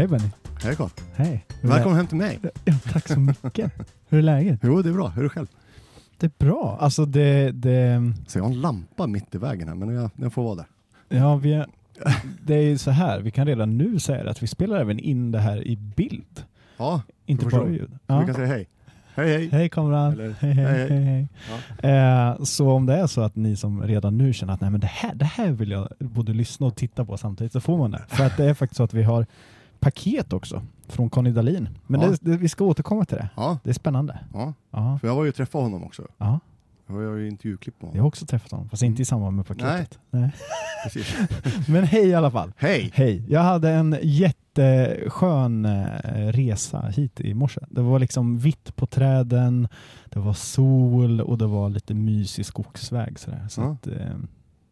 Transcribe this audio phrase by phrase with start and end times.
[0.00, 0.28] Hej Benny.
[0.62, 0.88] Hej Carl.
[1.14, 1.44] Hej.
[1.62, 2.38] Välkommen hem till mig.
[2.64, 3.72] Ja, tack så mycket.
[4.08, 4.60] Hur är läget?
[4.62, 5.08] Jo, det är bra.
[5.08, 5.46] Hur är det själv?
[6.18, 6.78] Det är bra.
[6.80, 10.30] Alltså det, det, Så jag har en lampa mitt i vägen här, men jag, den
[10.30, 10.66] får vara där.
[11.08, 11.66] ja, vi är,
[12.42, 15.38] det är så här, vi kan redan nu säga att vi spelar även in det
[15.38, 16.44] här i bild.
[16.76, 17.90] Ja, Inte bara ljud.
[18.06, 18.20] Ja.
[18.20, 18.68] vi kan säga hej.
[19.14, 19.48] Hej hej.
[19.52, 20.12] Hej kameran.
[20.12, 21.28] Eller, Hej hej, hej, hej,
[21.82, 21.92] hej.
[21.92, 24.80] Eh, så om det är så att ni som redan nu känner att Nej, men
[24.80, 27.90] det, här, det här vill jag både lyssna och titta på samtidigt så får man
[27.90, 28.02] det.
[28.08, 29.26] För att det är faktiskt så att vi har
[29.80, 31.68] paket också från Conny Dahlin.
[31.86, 32.08] Men Ja.
[32.08, 33.28] det, det, vi ska återkomma till det.
[33.36, 34.18] Ja, Det är spännande.
[34.34, 34.54] ja.
[34.70, 36.02] Ja, För jag var ju träffade honom också.
[36.18, 36.40] ja.
[36.86, 38.00] Jag var ju intervjuklipp Jag honom.
[38.00, 39.98] har också träffat honom, fast inte i samband med paketet.
[40.10, 40.30] Nej.
[40.84, 41.16] Precis.
[41.68, 42.52] Men hej i alla fall.
[42.56, 42.90] Hej!
[42.94, 43.24] Hej.
[43.28, 47.60] Jag hade en jätteskön eh, resa hit i morse.
[47.70, 49.68] Det var liksom vitt på träden,
[50.04, 53.18] det var sol och det var lite mysig skogsväg.
[53.18, 53.46] Sådär.
[53.50, 53.70] Så Ja.
[53.72, 54.16] att, eh,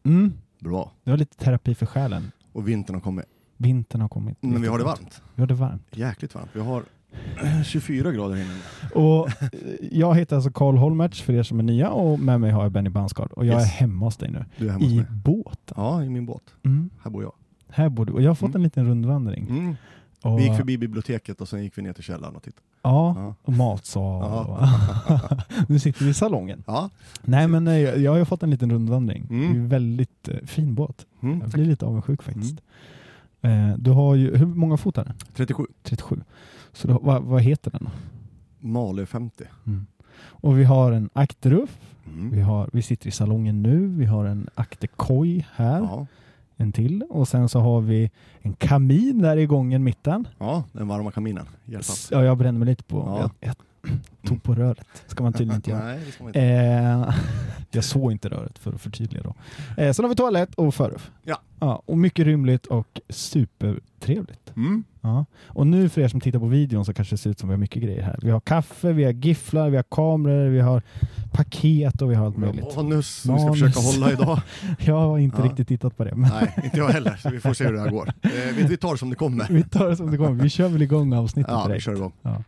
[0.04, 0.92] mm, Bra.
[1.04, 2.32] det var lite terapi för själen.
[2.52, 3.24] Och vintern har kommit.
[3.58, 4.38] Vintern har kommit.
[4.40, 5.22] Men vi har det varmt.
[5.34, 5.82] Vi har det varmt.
[5.90, 6.48] Jäkligt varmt.
[6.52, 6.82] Vi har
[7.42, 8.54] eh, 24 grader inne.
[8.94, 9.48] Och eh,
[9.92, 12.72] jag heter alltså Karl Holmertz för er som är nya och med mig har jag
[12.72, 13.64] Benny Bansgard och jag Yes.
[13.64, 14.44] är hemma hos dig nu.
[14.56, 15.06] Du är hemma hos I mig.
[15.10, 15.74] båten.
[15.76, 16.42] Ja, i min båt.
[16.64, 16.90] Mm.
[17.02, 17.32] Här bor jag.
[17.70, 18.12] Här bor du.
[18.12, 18.56] Och jag har fått Mm.
[18.56, 19.46] en liten rundvandring.
[19.50, 19.76] Mm.
[20.22, 22.62] Och, Vi gick förbi biblioteket och sen gick vi ner till källaren och tittade.
[22.82, 23.34] Ja, Ja.
[23.42, 24.22] och matsal.
[24.22, 24.70] Ja.
[25.68, 26.62] Nu sitter vi i salongen.
[26.66, 26.90] Ja.
[27.22, 29.26] Nej men eh, jag har ju fått en liten rundvandring.
[29.30, 29.40] Mm.
[29.40, 31.06] Det är en väldigt eh, fin båt.
[31.22, 31.40] Mm.
[31.40, 32.60] Jag blir lite avundsjuk faktiskt.
[33.42, 35.14] Eh, du har ju, hur många fot är den?
[35.34, 35.66] 37.
[35.82, 36.20] 37.
[36.72, 37.90] Så har- vad, vad heter den då?
[38.68, 39.44] Malö 50.
[39.66, 39.86] Mm.
[40.20, 41.78] Och vi har en akterruff.
[42.06, 42.30] Mm.
[42.30, 43.86] Vi, har, vi sitter i salongen nu.
[43.88, 45.80] Vi har en akterkoj här.
[45.80, 46.06] Ja.
[46.56, 47.02] En till.
[47.10, 50.28] Och sen så har vi en kamin där i gången mitten.
[50.38, 51.46] ja, den varma kaminen.
[51.64, 52.08] Hjälpsamt.
[52.20, 52.96] Ja, jag brände mig lite på.
[53.06, 53.20] Ja.
[53.20, 53.54] Jag, jag
[54.26, 54.86] tog på röret.
[55.06, 55.84] ska man tydligen inte göra.
[55.84, 56.40] Nej, det ska man inte.
[56.42, 57.14] Eh,
[57.70, 59.34] jag såg inte röret för att förtydliga då.
[59.82, 61.10] Eh, sen har vi toalett och förruff.
[61.24, 61.40] Ja.
[61.60, 61.82] ja.
[61.86, 64.56] Och mycket rymligt och supertrevligt.
[64.56, 64.84] Mm.
[65.00, 65.24] Ja.
[65.46, 67.52] Och nu för er som tittar på videon så kanske det ser ut som vi
[67.52, 68.18] har mycket grejer här.
[68.22, 70.82] Vi har kaffe, vi har gifflar, vi har kameror, vi har
[71.32, 72.76] paket och vi har allt möjligt.
[72.76, 74.40] Manus som vi ska försöka hålla idag.
[74.78, 75.44] Jag har inte Ja.
[75.44, 76.14] riktigt tittat på det.
[76.14, 77.16] Men Nej, inte jag heller.
[77.16, 78.12] Så vi får se hur det här går.
[78.22, 79.46] Eh, vi, vi tar det som det kommer.
[79.50, 80.42] vi tar det som det kommer.
[80.42, 81.84] Vi kör väl igång avsnittet Ja, vi direkt.
[81.84, 82.12] kör igång.
[82.22, 82.42] Ja.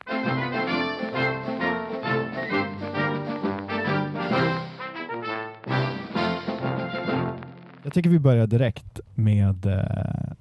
[7.91, 10.33] Jag tycker vi börjar direkt med eh,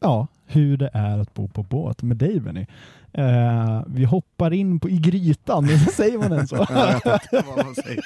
[0.00, 2.66] ja, hur det är att bo på båt med dig Benny.
[3.12, 6.56] Eh, vi hoppar in på, i grytan, säger man än så?
[6.56, 8.04] Jag vet inte vad man säger.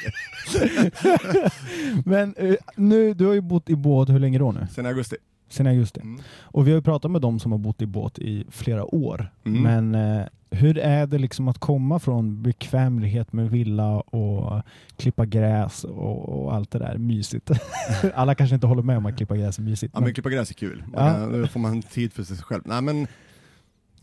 [2.08, 4.66] Men eh, nu, du har ju bott i båt hur länge då nu?
[4.70, 5.16] Sen augusti.
[5.48, 6.00] Sen augusti.
[6.00, 6.20] Mm.
[6.40, 9.30] Och vi har ju pratat med de som har bott i båt i flera år.
[9.44, 9.62] Mm.
[9.62, 14.62] Men eh, hur är det liksom att komma från bekvämlighet med villa och
[14.96, 17.50] klippa gräs och, och allt det där mysigt?
[18.14, 19.90] Alla kanske inte håller med om att klippa gräs är mysigt.
[19.94, 20.84] Ja, men- men klippa gräs är kul.
[20.92, 20.98] Ja.
[20.98, 22.62] kan, då får man tid för sig själv.
[22.66, 23.00] Nej, men,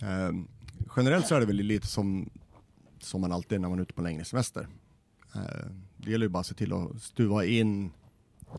[0.01, 0.31] eh,
[0.95, 2.29] generellt så är det väl lite som,
[3.00, 4.68] som man alltid är när man är ute på längre semester.
[5.35, 5.41] Eh,
[5.97, 7.91] det gäller ju bara att se till att stuva in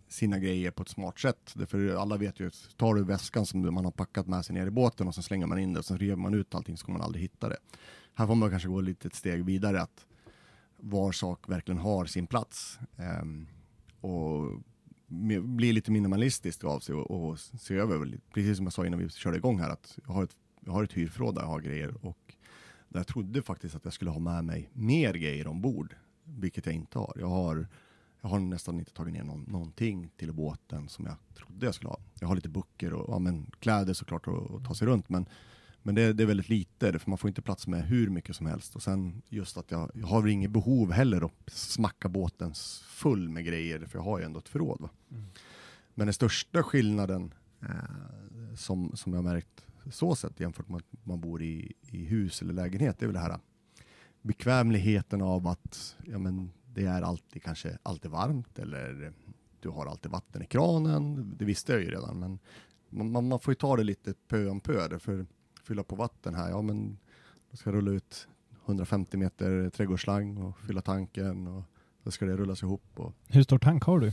[0.08, 1.52] sina grejer på ett smart sätt.
[1.54, 4.66] Därför alla vet ju att tar du väskan som man har packat med sig ner
[4.66, 6.86] i båten och sen slänger man in det och sen river man ut allting så
[6.86, 7.56] kommer man aldrig hitta det.
[8.14, 10.06] Här får man kanske gå lite ett steg vidare att
[10.76, 12.78] var sak verkligen har sin plats.
[12.96, 13.46] Ehm,
[14.00, 14.62] och
[15.42, 19.08] bli lite minimalistisk av sig och, och se över, precis som jag sa innan vi
[19.08, 22.06] körde igång här, att jag har ett, jag har ett hyrförråd där jag har grejer
[22.06, 22.34] och
[22.88, 26.74] där jag trodde faktiskt att jag skulle ha med mig mer grejer ombord, vilket jag
[26.74, 27.16] inte har.
[27.20, 27.68] Jag har,
[28.22, 31.88] jag har nästan inte tagit ner någon, någonting till båten som jag trodde jag skulle
[31.88, 32.00] ha.
[32.20, 35.26] Jag har lite böcker och ja, men, kläder såklart att ta sig runt, men
[35.84, 38.46] men det, det är väldigt lite, för man får inte plats med hur mycket som
[38.46, 38.76] helst.
[38.76, 42.54] Och sen just att jag, jag har inget behov heller att smacka båten
[42.86, 44.80] full med grejer, för jag har ju ändå ett förråd.
[44.80, 44.88] Va?
[45.94, 51.06] Men den största skillnaden eh, som, som jag har märkt så sett jämfört med att
[51.06, 53.38] man bor i, i hus eller lägenhet, det är väl det här
[54.22, 59.12] bekvämligheten av att ja, men det är alltid kanske alltid varmt eller
[59.60, 61.34] du har alltid vatten i kranen.
[61.38, 62.38] Det visste jag ju redan, men
[63.12, 64.98] man, man, får ju ta det lite pö om pö.
[64.98, 65.26] För
[65.62, 66.98] fylla på vatten här, ja men
[67.50, 68.28] då ska jag rulla ut
[68.66, 71.62] 150 meter trädgårdsslang och fylla tanken och
[72.02, 72.84] då ska det rullas ihop.
[72.94, 74.12] Och Hur stor tank har du?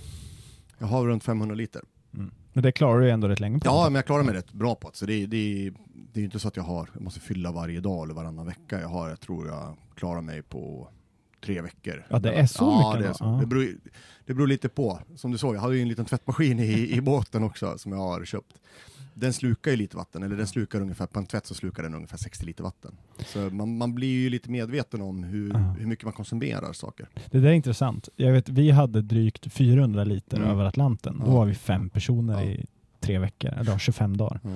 [0.77, 1.81] jag har runt 500 liter.
[2.53, 3.65] Men det klarar du ändå rätt länge på.
[3.67, 4.95] Ja, men jag klarar mig rätt bra på det.
[4.97, 7.51] Så det, är- det, det är ju inte så att jag har, jag måste fylla
[7.51, 8.81] varje dag eller varannan vecka.
[8.81, 10.89] Jag har, jag tror jag klarar mig på
[11.41, 12.05] tre veckor.
[12.09, 13.39] Ja, det är så ja, mycket det, är så.
[13.39, 13.67] Det, beror,
[14.25, 14.99] det beror lite på.
[15.15, 17.99] Som du såg, jag hade ju en liten tvättmaskin i, i båten också som jag
[17.99, 18.53] har köpt.
[19.13, 21.93] Den slukar ju lite vatten, eller den slukar ungefär, på en tvätt så slukar den
[21.95, 22.95] ungefär 60 liter vatten.
[23.25, 25.57] Så man, man blir ju lite medveten om hur, Ja.
[25.79, 27.07] hur mycket man konsumerar saker.
[27.31, 28.09] Det där är intressant.
[28.15, 30.49] Jag vet, vi hade drygt 400 liter Mm.
[30.49, 31.19] över Atlanten.
[31.25, 31.35] Då Ja.
[31.35, 32.43] var vi fem personer Ja.
[32.43, 32.65] i
[32.99, 34.39] tre veckor, eller ja, 25 dagar.
[34.43, 34.49] Ja.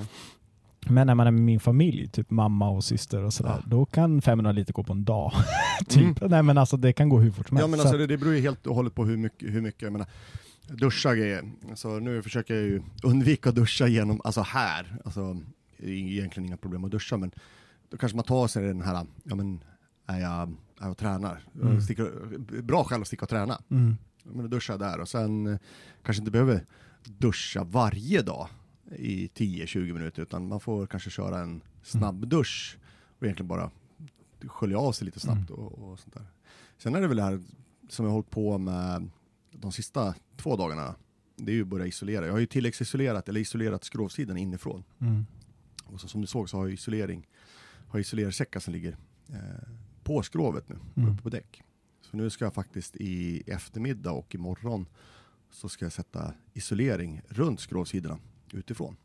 [0.89, 3.63] Men när man är med min familj, typ mamma och syster och sådär, Ja.
[3.65, 5.31] då kan 500 liter gå på en dag.
[5.87, 6.21] typ.
[6.21, 7.71] Nej men alltså det kan gå hur fort som Ja helst.
[7.71, 9.81] men Så alltså det, det beror ju helt och hållet på hur mycket, hur mycket
[9.81, 10.07] jag menar,
[10.67, 11.51] duscha grejer.
[11.69, 15.33] Alltså nu försöker jag ju undvika att duscha genom, alltså här, alltså
[15.77, 17.31] det är egentligen inga problem att duscha men
[17.89, 19.63] då kanske man tar sig den här, ja men
[20.07, 20.31] är jag,
[20.81, 21.81] är jag tränar, Mm.
[21.81, 22.11] Sticker,
[22.61, 23.61] bra skäl att sticka och träna.
[23.71, 23.97] mm.
[24.23, 25.57] Men jag där och sen eh,
[26.03, 26.65] kanske inte behöver
[27.05, 28.47] duscha varje dag
[28.91, 32.77] i 10-20 minuter utan man får kanske köra en snabb dusch
[33.17, 33.71] och egentligen bara
[34.47, 35.61] skölja av sig lite snabbt Mm.
[35.61, 36.25] och, och sånt där.
[36.77, 37.41] Sen är det väl det här
[37.89, 39.09] som jag har hållit på med
[39.51, 40.95] de sista två dagarna.
[41.35, 42.25] Det är ju att börja isolera.
[42.25, 44.83] Jag har ju tilläggsisolerat eller isolerat skrovsidan inifrån.
[44.99, 45.25] Mm.
[45.85, 47.27] Och så, som du såg så har jag isolering,
[47.87, 48.97] har isolersäckar som ligger
[49.29, 49.37] eh,
[50.03, 51.13] på skrovet nu, Mm.
[51.13, 51.61] uppe på däck.
[52.01, 54.85] Så nu ska jag faktiskt i eftermiddag och imorgon
[55.51, 58.17] så ska jag sätta isolering runt skrovsidorna
[58.53, 58.95] utifrån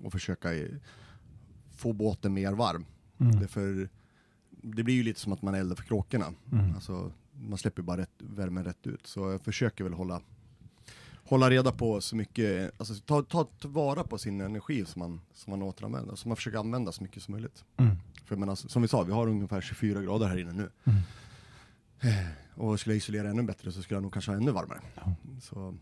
[0.00, 0.68] och försöka eh,
[1.76, 2.84] få båten mer varm.
[3.18, 3.40] Mm.
[3.40, 3.88] Det, för,
[4.50, 6.26] det blir ju lite som att man eldar för kråkorna.
[6.52, 6.74] Mm.
[6.74, 9.06] Alltså, man släpper bara rätt, värmen rätt ut.
[9.06, 10.20] Så jag försöker väl hålla,
[11.24, 15.50] hålla reda på så mycket, alltså ta, ta tillvara på sin energi som man, som
[15.50, 17.64] man återanvänder, som man försöker använda så mycket som möjligt.
[17.76, 17.96] Mm.
[18.24, 20.70] För menar, som vi sa, vi har ungefär 24 grader här inne nu.
[20.84, 21.00] Mm.
[22.54, 24.80] Och skulle jag isolera ännu bättre så skulle jag nog kanske ha ännu varmare.
[24.94, 25.14] Ja.
[25.42, 25.76] Så,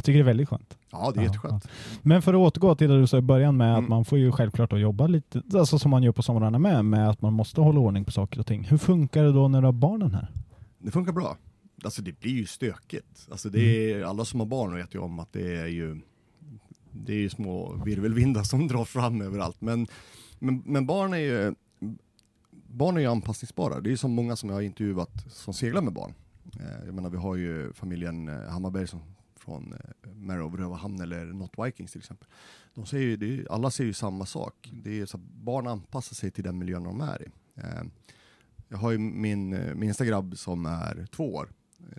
[0.00, 0.78] Jag tycker det är väldigt skönt.
[0.90, 1.68] ja, det är Ja, jätteskönt.
[2.02, 3.90] Men för att återgå till det du sa i början med att Mm.
[3.90, 7.10] man får ju självklart att jobba lite, alltså som man gör på somrarna med, med
[7.10, 8.64] att man måste hålla ordning på saker och ting.
[8.64, 10.28] Hur funkar det då när du har barnen här?
[10.78, 11.36] Det funkar bra.
[11.84, 13.26] Alltså det blir ju stökigt.
[13.30, 16.00] Alltså det är, alla som har barn vet ju om att det är ju
[16.92, 19.60] det är ju små virvelvindar som drar fram överallt.
[19.60, 19.86] Men,
[20.38, 21.54] men, men barn är ju
[22.68, 23.80] barn är ju anpassningsbara.
[23.80, 26.14] Det är ju som många som jag har intervjuat som seglar med barn.
[26.60, 29.00] Eh, jag menar vi har ju familjen eh, Hammarberg som
[29.40, 32.28] från eh, Mary of Rövahamn eller Not Vikings till exempel.
[32.74, 34.70] De säger ju, det är, alla säger ju samma sak.
[34.72, 37.30] Det är så att barn anpassar sig till den miljön de är i.
[37.54, 37.82] Eh,
[38.68, 41.50] jag har ju min eh, minsta grabb som är två år.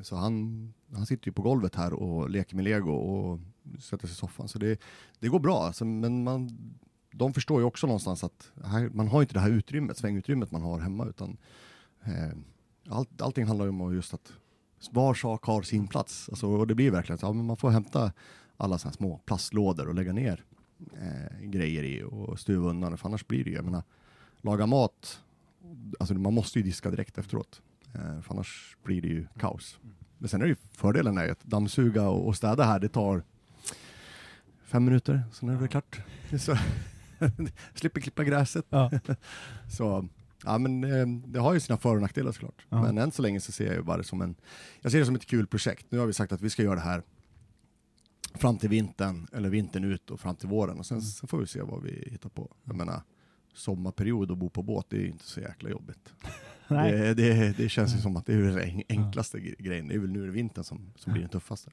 [0.01, 3.39] Så han, han sitter ju på golvet här och leker med lego och
[3.79, 4.47] sätter sig i soffan.
[4.47, 4.81] Så det,
[5.19, 5.63] det går bra.
[5.63, 6.57] Alltså, men man,
[7.11, 10.61] de förstår ju också någonstans att här, man har inte det här utrymmet, svängutrymmet man
[10.61, 11.05] har hemma.
[11.05, 11.37] Utan,
[12.03, 12.37] eh,
[12.89, 14.33] allt, allting handlar ju om att just att
[14.91, 16.29] var sak har sin plats.
[16.29, 18.11] Alltså, och det blir verkligen så ja, men man får hämta
[18.57, 20.43] alla såna små plastlådor och lägga ner
[20.93, 22.97] eh, grejer i och stuva undan.
[22.97, 23.83] För annars blir det ju, jag menar,
[24.41, 25.21] laga mat,
[25.99, 27.61] alltså man måste ju diska direkt efteråt.
[27.93, 29.79] Eh, för annars blir det ju kaos.
[30.17, 32.89] Men sen är det ju fördelen är ju att dammsuga och, och städa här, det
[32.89, 33.23] tar
[34.63, 35.99] fem minuter, sen är det klart.
[36.39, 36.57] Så,
[37.73, 38.65] slipper klippa gräset.
[38.69, 38.91] Ja.
[39.69, 40.07] Så,
[40.45, 42.65] ja men eh, det har ju sina för och nackdelar såklart.
[42.69, 42.81] Ja.
[42.81, 44.35] Men än så länge så ser jag ju bara det som en,
[44.81, 45.85] jag ser det som ett kul projekt.
[45.89, 47.03] Nu har vi sagt att vi ska göra det här
[48.35, 51.05] fram till vintern, eller vintern ut och fram till våren och sen, Mm.
[51.05, 52.51] sen får vi se vad vi hittar på.
[52.63, 53.01] Jag menar,
[53.53, 56.13] sommarperiod och bo på båt, det är ju inte så jäkla jobbigt.
[56.67, 56.91] Nej.
[56.91, 59.87] Det, det, det känns ju som att det är den enklaste gre- grejen.
[59.87, 61.71] Det är väl nu i vintern som, som blir den tuffaste.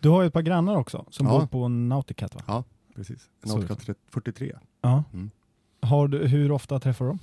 [0.00, 1.38] Du har ju ett par grannar också som Ja.
[1.40, 2.42] bor på Nauticat va?
[2.46, 3.30] Ja, precis.
[3.42, 4.56] En Så- Nautica 30 43.
[4.80, 5.04] Ja.
[5.12, 5.30] Mm.
[5.80, 7.18] Har du, hur ofta träffar du dem?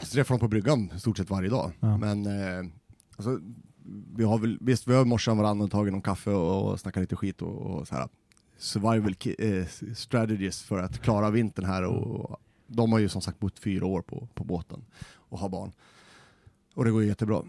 [0.00, 1.72] Jag träffar dem på bryggan i stort sett varje dag.
[1.80, 1.96] Ja.
[1.96, 2.70] Men eh,
[3.16, 3.40] alltså,
[4.16, 7.00] vi har väl, visst vi har morsat varandra och tagit någon kaffe och, och snackat
[7.00, 8.08] lite skit och, och så här
[8.58, 12.36] survival ki- eh, strategies för att klara vintern här och
[12.66, 14.84] de har ju som sagt bott fyra år på, på båten
[15.14, 15.72] och har barn.
[16.74, 17.42] Och det går ju jättebra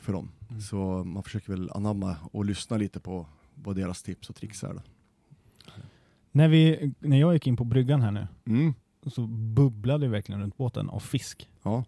[0.00, 0.28] för dem.
[0.48, 0.60] Mm.
[0.60, 4.74] Så man försöker väl anamma och lyssna lite på vad deras tips och tricks är.
[4.74, 4.80] Då.
[6.32, 8.74] När, vi, när jag gick in på bryggan här nu Mm.
[9.06, 11.48] Så bubblade det verkligen runt båten av fisk.
[11.62, 11.84] Ja.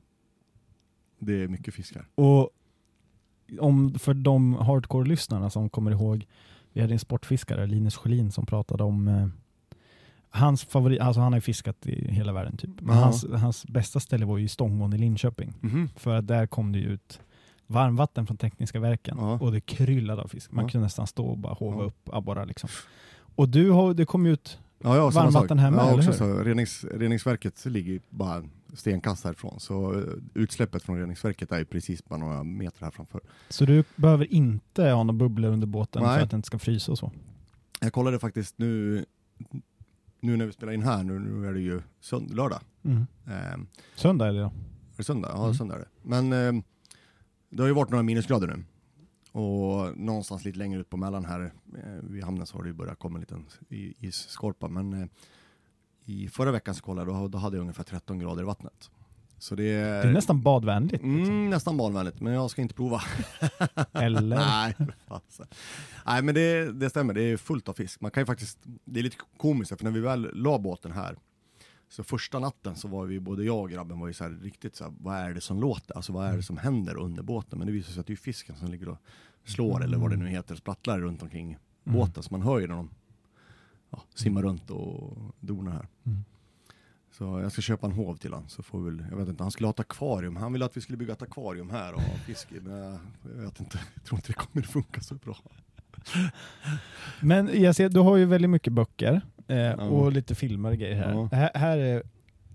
[1.19, 2.07] Det är mycket fiskar.
[2.15, 2.51] Och
[3.61, 6.27] om, för de hardcore-lyssnarna som kommer ihåg,
[6.73, 9.27] vi hade en sportfiskare, Linus Schelin, som pratade om eh,
[10.31, 12.81] hans favorit, alltså han har ju fiskat i hela världen typ.
[12.81, 15.53] Men hans, hans bästa ställe var ju Stångån i Linköping.
[15.61, 15.89] Mhm.
[15.97, 17.21] För att där kom det ju ut
[17.67, 19.39] varmvatten från tekniska verken Ja.
[19.39, 20.53] och det kryllade av fisk.
[20.53, 20.69] Man Ja.
[20.71, 22.71] kunde nästan stå och bara hova upp abborrar liksom.
[23.35, 26.13] Och du har, det kom ut, Ja, ja, Varmvatten hemma, ja, eller hur?
[26.13, 26.25] så.
[26.45, 32.19] Renings, reningsverket ligger bara stenkast härifrån, så eh, utsläppet från reningsverket är ju precis bara
[32.19, 33.21] några meter här framför.
[33.49, 36.17] så du behöver inte ha några bubblor under båten Nej.
[36.17, 37.13] för att den inte ska frysa och så.
[37.81, 39.05] Jag kollade faktiskt nu,
[40.21, 42.61] nu när vi spelar in här, nu, nu är det ju sönd- lördag.
[42.85, 43.07] Mm.
[43.27, 43.59] Eh,
[43.97, 44.43] Söndag eller?
[44.43, 44.51] är
[44.97, 45.29] det söndag?
[45.35, 45.55] Ja, Mm.
[45.55, 45.89] söndag är det.
[46.03, 46.63] Men eh,
[47.51, 48.65] det har ju varit några minusgrader nu.
[49.33, 52.99] Och någonstans lite längre ut på mellan här eh, vid hamnen så har det börjat
[52.99, 54.69] komma en liten i- isskorpa.
[54.69, 55.09] Men eh,
[56.05, 58.91] i förra veckan så kollade jag, då, då hade jag ungefär 13 grader i vattnet.
[59.39, 60.93] Så det är, Det är nästan badvänligt.
[60.93, 61.25] Liksom.
[61.25, 63.03] mm, nästan barnvänligt, men jag ska inte prova.
[63.93, 64.37] Eller?
[64.37, 64.77] Nej.
[66.07, 68.01] Nej men det, det stämmer, det är fullt av fisk.
[68.01, 71.17] Man kan ju faktiskt, det är lite komiskt för när vi väl la båten här
[71.93, 74.77] Så första natten så var vi, både jag och grabben var ju så här riktigt
[74.77, 75.97] så här, vad är det som låter?
[75.97, 77.59] Alltså vad är det som händer under båten?
[77.59, 78.99] Men det visar sig att det är fisken som ligger och
[79.45, 81.99] slår eller vad det nu heter, sprattlar runt omkring Mm.
[81.99, 82.23] båten.
[82.23, 82.91] Så man hör ju när de
[83.91, 85.89] ja, simmar runt och donar här.
[86.05, 86.25] Mm.
[87.11, 89.43] Så jag ska köpa en hov till han så får vi väl, jag vet inte,
[89.43, 90.37] han skulle ha ett akvarium.
[90.37, 92.99] Han ville att vi skulle bygga ett akvarium här och ha fisk i, men jag,
[93.37, 95.37] jag vet inte, jag tror inte det kommer funka så bra.
[97.21, 100.97] Men jag ser, du har ju väldigt mycket böcker eh, och lite filmer och grejer
[100.97, 101.13] här.
[101.13, 101.29] Ja.
[101.33, 101.51] här.
[101.55, 102.03] Här är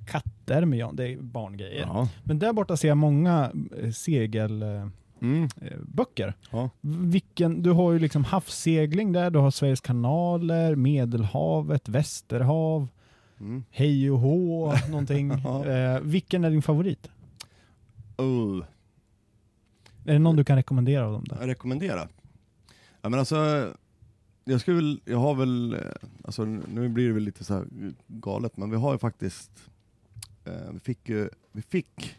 [0.08, 1.82] katter med Jan, det är barngrejer.
[1.82, 2.10] Ja.
[2.24, 3.52] Men där borta ser jag många
[3.82, 4.92] eh, segelböcker.
[5.22, 5.44] Mm.
[6.22, 6.34] Eh.
[6.52, 6.70] Ja.
[6.82, 12.88] Vilken, du har ju liksom havssegling där, du har Sveriges kanaler, Medelhavet, Västerhav,
[13.40, 13.64] Mm.
[13.72, 15.32] hej och hå, någonting.
[15.32, 17.10] Eh, vilken är din favorit?
[18.22, 18.64] Uh.
[20.06, 21.38] Är det någon du kan rekommendera av dem där?
[21.40, 22.10] Jag rekommenderar.
[23.02, 23.68] Ja men alltså,
[24.48, 25.80] jag skulle väl, jag har väl, eh,
[26.24, 27.64] alltså nu blir det väl lite så
[28.08, 29.52] galet, men vi har ju faktiskt,
[30.46, 32.16] eh, vi fick ju, vi fick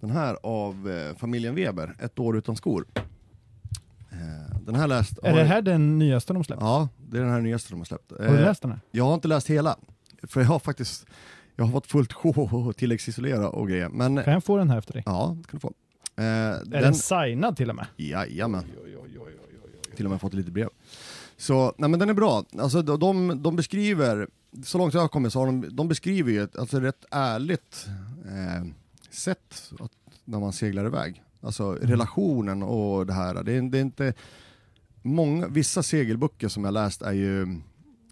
[0.00, 2.84] den här av eh, familjen Weber, Ett år utan skor.
[4.12, 6.62] Eh, den här läst, Är det här den nyaste de släppt?
[6.62, 8.10] Ja, det är den här nyaste de har släppt.
[8.10, 8.80] Har du Eh, läst den här?
[8.90, 9.76] Jag har inte läst hela,
[10.22, 11.06] för jag har faktiskt,
[11.56, 12.30] jag har fått fullt sjå
[12.68, 13.88] och tilläggsisolera och grejer.
[13.88, 15.02] Men Kan jag få den här efter dig?
[15.06, 15.72] ja, det kan du få.
[16.16, 17.86] Är den, den signad till och med?
[17.96, 18.64] Jajamän.
[19.96, 20.68] Till och med fått lite brev.
[21.36, 22.44] Så, nej men den är bra.
[22.58, 24.28] Alltså de, de, beskriver,
[24.64, 27.86] så långt jag har kommit så har de, de beskriver ju ett alltså, rätt ärligt
[28.24, 28.66] eh,
[29.10, 29.92] sätt att,
[30.24, 31.22] när man seglar iväg.
[31.40, 33.44] Alltså relationen och det här.
[33.44, 34.14] Det är, det är inte,
[35.02, 37.42] många, vissa segelböcker som jag läst är ju,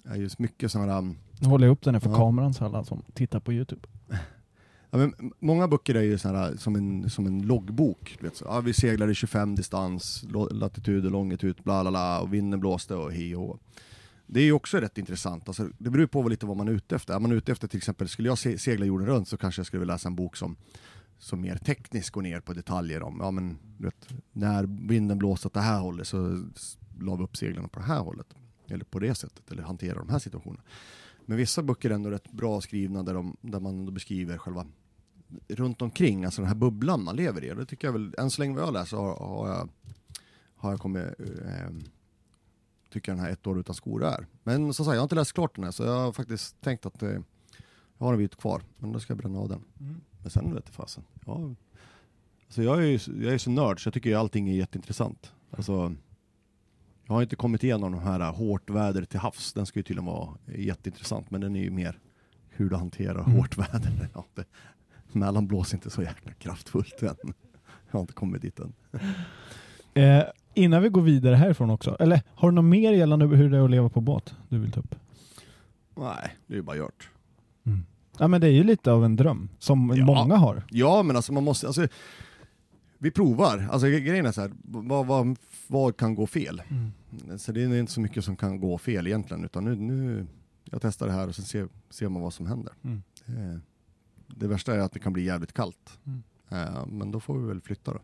[0.05, 2.17] är ju mycket sådana Nu håller jag upp den här för Ja.
[2.17, 3.89] kameran så alla som tittar på Youtube.
[4.95, 8.17] Ja, men många böcker är ju så här, som, en, som en loggbok.
[8.21, 12.35] Du vet, så, ja, vi seglade 25 distans, latitud och longitud, bla bla bla, och
[12.35, 13.61] vinden blåste och hi och.
[14.27, 15.49] Det är ju också rätt intressant.
[15.49, 17.15] Alltså, det beror på vad lite vad man är ute efter.
[17.15, 19.67] Är man ute efter till exempel, skulle jag se, segla jorden runt så kanske jag
[19.67, 20.57] skulle vilja läsa en bok som,
[21.19, 25.47] som mer tekniskt går ner på detaljer om, ja men du vet, när vinden blåser
[25.47, 26.45] åt det här hållet så
[27.01, 28.27] la vi upp seglen på det här hållet.
[28.69, 30.63] Eller på det sättet, eller hantera de här situationerna.
[31.27, 34.67] Men vissa böcker är ändå rätt bra skrivna där, de, där man beskriver själva
[35.49, 37.53] runt omkring, alltså den här bubblan man lever i.
[37.53, 39.69] Och det tycker jag väl, än så länge vad jag läser har, har jag,
[40.57, 41.71] har jag kommit, eh,
[42.91, 44.27] tycker jag den här ett år utan skor är.
[44.43, 46.87] Men som sagt, jag har inte läst klart den här, så jag har faktiskt tänkt
[46.87, 47.11] att eh,
[47.99, 49.65] jag har en bit kvar, men då ska jag bränna av den.
[50.23, 51.05] Men sen vet jag fasen.
[51.27, 51.55] Ja,
[52.47, 54.55] alltså jag är ju så- jag är så nörd så jag tycker ju allting är
[54.55, 55.33] jätteintressant.
[55.51, 55.95] Alltså,
[57.07, 59.83] jag har inte kommit igenom de här äh, hårt väder till havs, den ska ju
[59.83, 61.99] tydligen vara jätteintressant, men den är ju mer
[62.49, 63.33] hur du hanterar Mm.
[63.33, 64.09] hårt väder.
[64.15, 64.45] Ja, det,
[65.15, 67.17] Mällan blåser inte så jäkla kraftfullt än.
[67.91, 68.73] Jag har inte kommit dit än.
[69.95, 70.23] Eh,
[70.55, 73.65] innan vi går vidare härifrån också, eller har du något mer gällande hur det är
[73.65, 74.95] att leva på båt du vill ta upp?
[75.97, 77.11] Nej, det är ju bara gjort.
[78.19, 80.05] Ja men det är ju lite av en dröm, som Ja.
[80.05, 80.63] många har.
[80.71, 81.87] Ja, men alltså man måste, alltså,
[82.99, 83.69] vi provar.
[83.71, 86.63] Alltså grejen är så här, vad, vad, vad kan gå fel?
[87.39, 90.27] Så det är inte så mycket som kan gå fel egentligen, utan nu, nu
[90.65, 92.73] jag testar det här och sen ser, ser man vad som händer.
[92.85, 93.03] Mm.
[93.27, 93.59] Eh,
[94.37, 95.99] Det värsta är att det kan bli jävligt kallt.
[96.05, 96.23] Mm.
[96.49, 97.99] Eh, Men då får vi väl flytta då.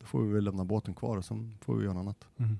[0.00, 2.26] Då får vi väl lämna båten kvar och sen får vi göra något annat.
[2.36, 2.58] Mm.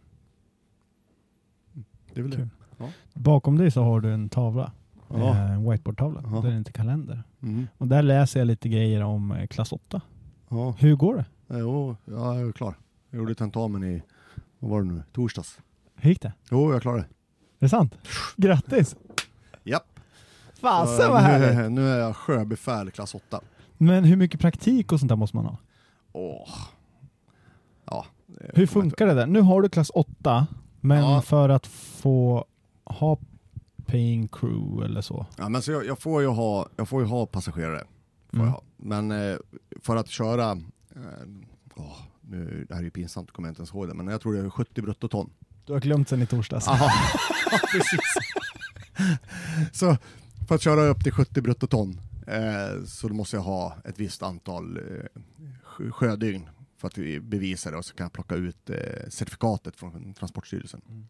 [2.14, 2.40] Det är väl Kul.
[2.40, 2.48] det.
[2.84, 2.90] Ja.
[3.14, 4.72] Bakom dig så har du en tavla,
[5.08, 5.30] Ja.
[5.30, 6.40] eh, en whiteboardtavla, Ja.
[6.40, 7.22] där är inte kalender.
[7.42, 7.66] Mm.
[7.78, 10.00] Och där läser jag lite grejer om eh, klass 8.
[10.48, 10.74] Ja.
[10.78, 11.54] Hur går det?
[11.54, 12.74] Eh, Jo, ja, jag är klar.
[13.10, 14.02] Jag gjorde tentamen i,
[14.58, 15.58] vad var det nu, torsdags.
[15.94, 16.32] Hur gick det?
[16.50, 17.08] Jo, jag klarade det.
[17.08, 17.12] Är
[17.58, 17.94] det sant?
[18.36, 18.96] Grattis!
[19.64, 19.95] Japp.
[20.60, 21.58] Fasen vad nu, härligt!
[21.58, 23.40] är- nu är jag sjöbefäl klass 8.
[23.78, 25.56] Men hur mycket praktik och sånt där måste man ha?
[26.12, 26.48] Åh.
[27.84, 28.06] Ja.
[28.54, 29.26] Hur funkar det där?
[29.26, 30.46] Nu har du klass 8,
[30.80, 31.22] men Ja.
[31.22, 32.44] för att få
[32.84, 33.18] ha
[33.86, 35.26] paying crew eller så.
[35.38, 37.84] Ja, men så jag, jag, får ju ha, jag får ju ha passagerare.
[38.32, 38.48] Mm.
[38.48, 38.62] ha.
[38.76, 39.36] Men eh,
[39.82, 41.00] för att köra, eh,
[41.76, 44.20] åh, nu, det här är ju pinsamt, kommer jag inte ens ihåg det, men jag
[44.20, 45.30] tror det är 70 bruttoton.
[45.64, 46.68] Du har glömt sen i torsdags.
[46.68, 46.88] Aha.
[47.72, 48.00] Precis.
[49.72, 49.96] så
[50.46, 54.22] för att köra upp till 70 bruttoton eh, så då måste jag ha ett visst
[54.22, 54.82] antal eh,
[55.64, 59.76] sjö- sjödygn för att vi bevisar det och så kan jag plocka ut eh, certifikatet
[59.76, 60.80] från Transportstyrelsen.
[60.88, 61.06] Mm.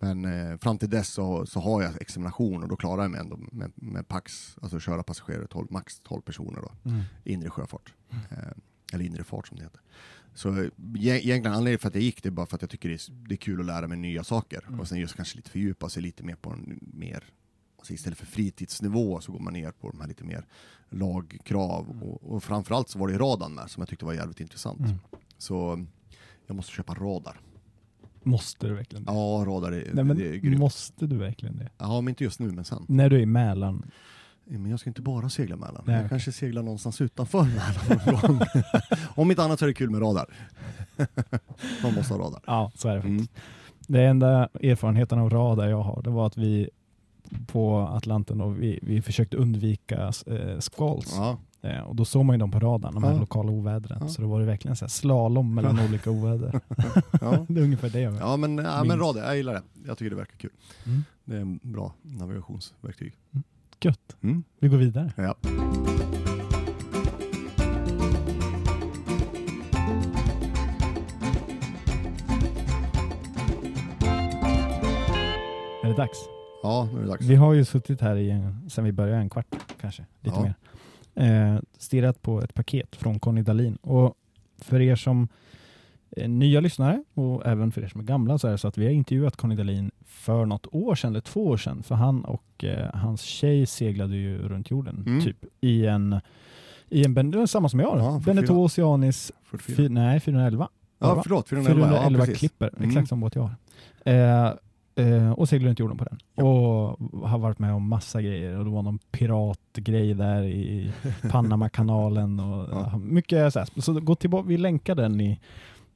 [0.00, 3.20] Men eh, fram till dess så, så har jag examination och då klarar jag mig
[3.20, 7.02] ändå med, med Pax, alltså köra passagerare 12, max 12 personer då, Mm.
[7.24, 7.92] inre sjöfart.
[8.10, 8.38] Eh,
[8.92, 9.80] eller inre fart som det heter.
[10.34, 10.48] Så
[10.96, 13.12] egentligen anledningen för att jag gick det är bara för att jag tycker det är,
[13.28, 14.64] det är kul att lära mig nya saker.
[14.68, 14.80] Mm.
[14.80, 17.24] Och sen just kanske lite fördjupa sig lite mer på en mer,
[17.78, 20.44] alltså istället för fritidsnivå så går man ner på de här lite mer
[20.90, 22.02] lagkrav.
[22.02, 24.78] Och, och framförallt så var det radarn med som jag tyckte var jävligt intressant.
[24.80, 24.94] Mm.
[25.38, 25.84] Så
[26.46, 27.40] jag måste köpa radar.
[28.22, 29.12] Måste du verkligen det?
[29.12, 30.58] Ja, radar är, Nej, men det är grymt.
[30.58, 31.68] måste du verkligen det?
[31.78, 32.84] Ja, men inte just nu men sen.
[32.88, 33.90] När du är i Mälaren?
[34.50, 35.82] men jag ska inte bara segla Mälaren.
[35.86, 36.08] Nej, jag okej.
[36.08, 38.40] kanske seglar någonstans utanför Mälaren.
[39.08, 40.34] Om inte annat så är det kul med radar.
[41.82, 42.42] Man måste ha radar.
[42.46, 43.18] Ja, så är det Mm.
[43.18, 43.42] faktiskt.
[43.88, 46.70] Det enda erfarenheten av radar jag har, det var att vi
[47.46, 51.14] på Atlanten och vi, vi försökte undvika eh, squalls.
[51.16, 51.38] Ja.
[51.62, 53.18] Eh, och då såg man ju dem på radarn, de här Ja.
[53.20, 53.98] lokala ovädren.
[54.02, 54.08] Ja.
[54.08, 56.60] Så det var det verkligen så slalom mellan olika oväder.
[57.52, 58.26] Det är ungefär det jag menar.
[58.30, 59.62] Ja men, ja, men radar, jag gillar det.
[59.86, 60.50] Jag tycker det verkar kul.
[60.86, 61.04] Mm.
[61.24, 63.14] Det är en bra navigationsverktyg.
[63.80, 64.16] Gött.
[64.22, 64.44] Mm.
[64.58, 65.12] Vi går vidare.
[65.16, 65.34] Ja.
[75.82, 76.18] Är det dags?
[76.62, 77.24] Ja, nu är det dags.
[77.26, 79.46] Vi har ju suttit här i en, sen vi började, en kvart
[79.80, 80.42] kanske, lite Ja.
[80.42, 80.54] mer.
[81.54, 83.76] Eh, stirrat på ett paket från Conny Dahlin.
[83.76, 84.14] Och
[84.62, 85.28] för er som
[86.10, 88.78] är nya lyssnare och även för er som är gamla så är det så att
[88.78, 92.24] vi har intervjuat Conny Dahlin för något år sedan, eller två år sedan, för han
[92.24, 95.20] och eh, hans tjej seglade ju runt jorden, Mm.
[95.24, 96.20] typ i en
[96.90, 98.34] i en, ben- samma som jag, Ja, ja, 44.
[98.34, 99.76] Beneteau Oceanis, 44.
[99.76, 100.68] fy, nej 411.
[100.98, 101.48] Ja, förlåt.
[101.48, 101.88] 411.
[101.88, 102.88] 411 ja, klipper, Mm.
[102.90, 103.54] exakt som båt jag har.
[104.12, 104.52] Eh,
[104.98, 106.18] eh, och seglade runt jorden på den.
[106.34, 106.44] Ja.
[106.44, 108.58] Och har varit med om massa grejer.
[108.58, 110.92] Och det var någon piratgrej där i
[111.30, 112.40] Panamakanalen.
[112.40, 112.98] Och, Ja.
[112.98, 113.80] Mycket så, här.
[113.80, 115.40] så gå tillbaka, vi länkar den i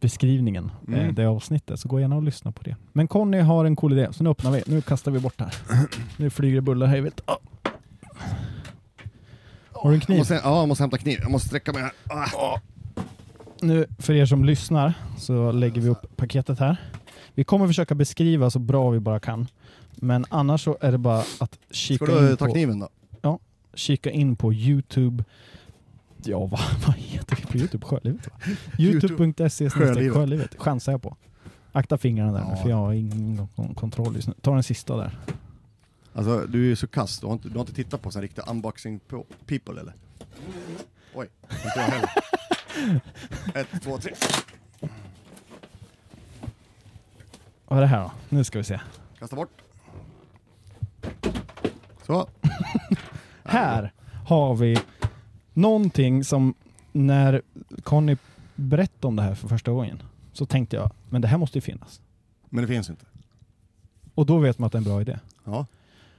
[0.00, 1.00] beskrivningen, Mm.
[1.00, 1.80] eh, det avsnittet.
[1.80, 2.76] Så gå gärna och lyssna på det.
[2.92, 4.62] Men Conny har en cool idé, så nu öppnar vi.
[4.66, 5.54] Nu kastar vi bort det här.
[6.16, 7.20] Nu flyger det bullar i vet.
[7.24, 7.36] Ah.
[9.72, 10.18] Har du en Jag kniv?
[10.18, 11.18] måste, ja, jag måste hämta kniv.
[11.22, 11.92] Jag måste sträcka mig här.
[12.36, 12.58] Ah.
[13.62, 16.76] Nu, för er som lyssnar så lägger vi upp paketet här.
[17.34, 19.46] Vi kommer försöka beskriva så bra vi bara kan.
[19.90, 22.88] Men annars så är det bara att kika, Ska du in ta på, kniven då?
[23.74, 25.24] kika in på Youtube.
[26.24, 27.86] Ja, vad, vad heter vi på Youtube?
[27.86, 28.32] Sjölivet va?
[28.78, 30.14] Youtube.se Sjölivet.
[30.14, 30.54] sjölivet.
[30.58, 31.16] Chansar jag på.
[31.72, 32.56] Akta fingrarna där Ja.
[32.56, 34.34] för jag har ingen kon- kontroll just nu.
[34.40, 35.18] Ta den sista där.
[36.14, 38.22] Alltså du är ju så kass, du har inte, du har inte tittat på sån
[38.22, 39.00] riktig unboxing
[39.46, 39.94] people eller?
[41.14, 42.10] Oj, inte jag heller.
[43.54, 44.12] Ett, två, tre.
[47.72, 48.10] Vad är det här då?
[48.28, 48.80] Nu ska vi se.
[49.18, 49.62] Kasta bort.
[52.06, 52.28] Så.
[53.44, 53.92] Här
[54.26, 54.78] har vi
[55.52, 56.54] någonting som
[56.92, 57.42] när
[57.82, 58.16] Conny
[58.54, 61.62] berättade om det här för första gången så tänkte jag, men det här måste ju
[61.62, 62.00] finnas.
[62.48, 63.04] Men det finns inte.
[64.14, 65.18] Och då vet man att det är en bra idé.
[65.44, 65.66] Ja.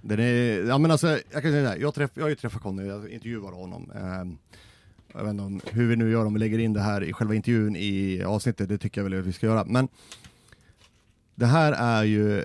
[0.01, 2.61] Den är, ja men alltså, jag kan säga här, jag, träff, jag har ju träffat
[2.61, 3.91] Conny, jag intervjuar honom.
[3.95, 4.37] Ehm,
[5.13, 7.13] jag vet inte om, hur vi nu gör om vi lägger in det här i
[7.13, 9.65] själva intervjun i avsnittet, det tycker jag väl att vi ska göra.
[9.65, 9.87] Men
[11.36, 12.43] det här är ju,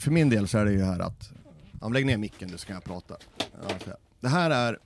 [0.00, 1.32] för min del så är det ju här att,
[1.80, 3.16] ja, lägg ner micken nu så kan jag prata.
[4.20, 4.78] Det här är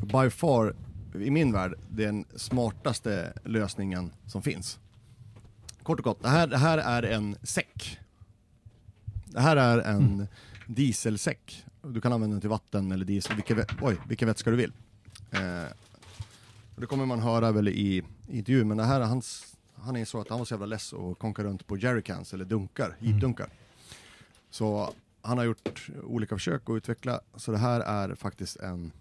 [0.00, 0.74] by far,
[1.14, 4.78] i min värld, den smartaste lösningen som finns.
[5.82, 7.98] Kort och gott, det här, det här är en säck.
[9.24, 10.28] Det här är en
[10.66, 11.64] dieselsäck.
[11.82, 14.72] Du kan använda den till vatten eller diesel, vilken, oj, vilken vätska du vill.
[15.30, 15.64] Eh,
[16.76, 18.02] det kommer man höra väl i, i
[18.38, 20.92] intervjun, men det här är hans, han är så att han var så jävla less
[20.92, 23.50] och konka runt på jerrycans eller dunkar, jeepdunkar.
[24.50, 28.92] Så han har gjort olika försök att utveckla, så det här är faktiskt en,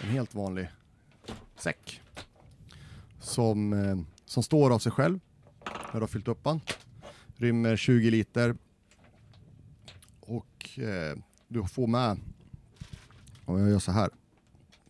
[0.00, 0.68] en helt vanlig
[1.56, 2.00] säck.
[3.20, 5.20] Som, eh, som står av sig själv,
[5.64, 6.60] när du har fyllt upp den.
[7.36, 8.56] Rymmer 20 liter,
[10.20, 11.16] och eh,
[11.48, 12.18] du får med,
[13.44, 14.10] om jag gör så här,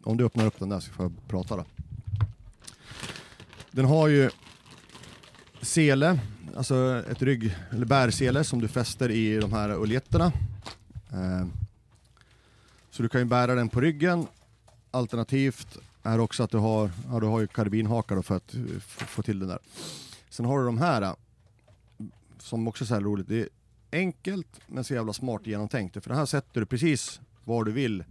[0.03, 1.65] om du öppnar upp den där så får jag prata då.
[3.71, 4.31] Den har ju
[5.63, 6.21] sele,
[6.57, 10.33] alltså ett rygg eller bärsele som du fäster i de här uljetterna.
[11.13, 11.47] Eh,
[12.91, 14.27] så du kan ju bära den på ryggen.
[14.91, 18.61] Alternativt är också att du har, ja, du har ju karbinhakar då för att eh,
[18.85, 19.59] få till den där.
[20.31, 21.15] Sen har du de här eh,
[22.39, 23.29] som också är så här roligt.
[23.29, 23.49] Det är
[23.93, 26.03] enkelt men så jävla smart genomtänkt.
[26.03, 28.05] För det här sätter du precis var du vill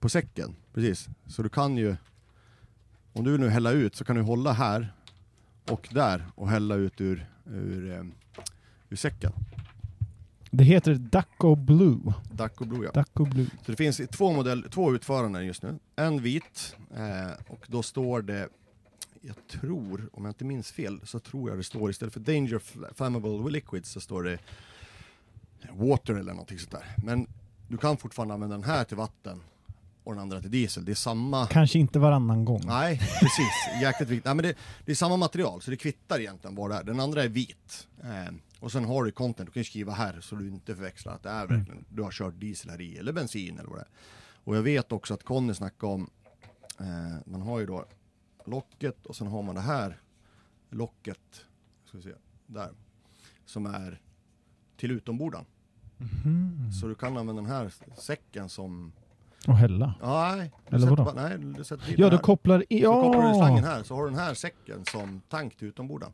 [0.00, 0.56] på säcken.
[0.74, 1.08] Precis.
[1.26, 1.96] Så du kan ju,
[3.12, 4.92] om du nu hälla ut så kan du hålla här
[5.70, 8.04] och där och hälla ut ur, ur, eh,
[8.88, 9.32] ur säcken.
[10.50, 12.14] Det heter Ducko Blue.
[12.60, 13.02] Och Blue ja.
[13.02, 13.46] Ducko Blue.
[13.64, 15.78] Så det finns två, modell, två utföranden just nu.
[15.96, 18.48] En vit eh, och då står det,
[19.20, 22.58] jag tror, om jag inte minns fel, så tror jag det står istället för Danger
[22.58, 24.38] Fl- Flammable Liquids så står det
[25.72, 26.94] Water eller någonting sånt där.
[27.04, 27.26] Men
[27.68, 29.40] du kan fortfarande använda den här till vatten
[30.08, 30.84] och den andra till diesel.
[30.84, 32.62] Det är samma Kanske inte varannan gång.
[32.66, 33.82] Nej, precis.
[33.82, 34.24] Jäkligt viktigt.
[34.24, 36.84] Nej, men det, det är samma material, så det kvittar egentligen vad det är.
[36.84, 37.88] Den andra är vit.
[38.02, 41.22] Eh, och sen har du content, du kan skriva här så du inte förväxlar att
[41.22, 43.88] det är verkligen, du har kört diesel här i, eller bensin eller vad det är.
[44.44, 46.10] Och jag vet också att Conny snackade om,
[46.80, 47.84] eh, man har ju då
[48.44, 50.00] locket och sen har man det här
[50.70, 51.44] locket,
[51.84, 52.14] ska vi se,
[52.46, 52.70] där,
[53.44, 54.00] som är
[54.76, 55.44] till utombordan.
[55.96, 56.72] Mhm.
[56.80, 58.92] Så du kan använda den här säcken som
[59.48, 59.94] Och hälla.
[60.02, 61.04] Nej, du Eller sätter vadå?
[61.14, 62.82] bara- nej, du sätter Ja, den du kopplar i...
[62.82, 63.70] Så kopplar du slangen Ja!
[63.70, 66.12] här, så har du den här säcken som tank till utomborden.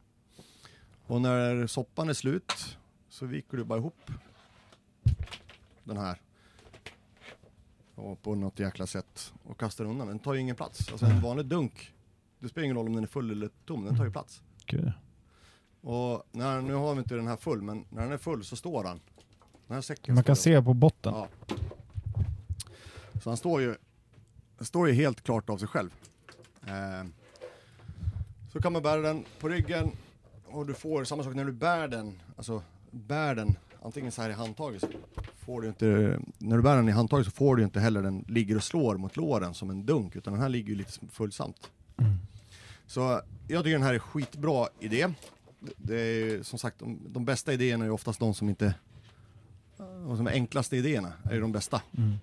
[1.06, 4.10] Och när soppan är slut så viker du bara ihop
[5.84, 6.20] den här
[7.94, 10.08] och på något jäkla sätt och kastar undan.
[10.08, 10.88] Den tar ju ingen plats.
[10.90, 11.92] Alltså en vanlig dunk,
[12.38, 14.42] det spelar ingen roll om den är full eller tom, den tar ju plats.
[14.66, 14.92] Gud.
[15.80, 18.56] Och när, nu har vi inte den här full, men när den är full så
[18.56, 19.00] står han.
[19.66, 21.14] Den här säcken Man kan se på botten.
[21.14, 21.28] Ja.
[23.24, 23.74] Så han står ju,
[24.60, 25.90] står ju helt klart av sig själv.
[26.66, 27.08] Eh,
[28.52, 29.90] så kan man bära den på ryggen
[30.46, 34.30] och du får samma sak när du bär den, alltså bär den antingen så här
[34.30, 34.86] i handtaget så
[35.38, 38.24] får du inte, när du bär den i handtaget så får du inte heller den
[38.28, 41.70] ligger och slår mot låren som en dunk utan den här ligger ju lite följsamt.
[41.96, 42.12] Mm.
[42.86, 45.08] Så jag tycker den här är skitbra idé.
[45.76, 48.74] Det- är ju, som sagt, de, de bästa idéerna är oftast de som inte
[49.76, 51.82] de som är enklaste idéerna är ju de bästa.
[51.98, 52.14] Mm.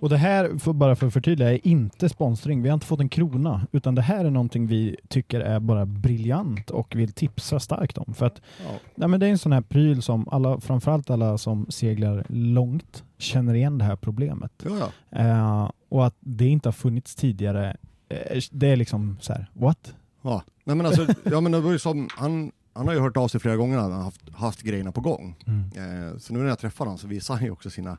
[0.00, 2.62] Och det här, för, bara för att förtydliga, är inte sponsring.
[2.62, 5.86] Vi har inte fått en krona, utan det här är någonting vi tycker är bara
[5.86, 8.14] briljant och vill tipsa starkt om.
[8.14, 8.70] För att Ja.
[8.94, 13.04] nej, men det är en sån här pryl som alla, framförallt alla som seglar långt,
[13.18, 14.52] känner igen det här problemet.
[14.64, 15.18] Ja, ja.
[15.18, 17.76] Eh, och att det inte har funnits tidigare,
[18.08, 19.94] eh, det är liksom så här, what?
[20.22, 20.42] ja.
[20.64, 23.28] Nej men alltså, ja men det var ju som, han, han har ju hört av
[23.28, 25.36] sig flera gånger när han har haft, haft grejerna på gång.
[25.46, 27.98] Eh, så nu när jag träffar honom så visar han ju också sina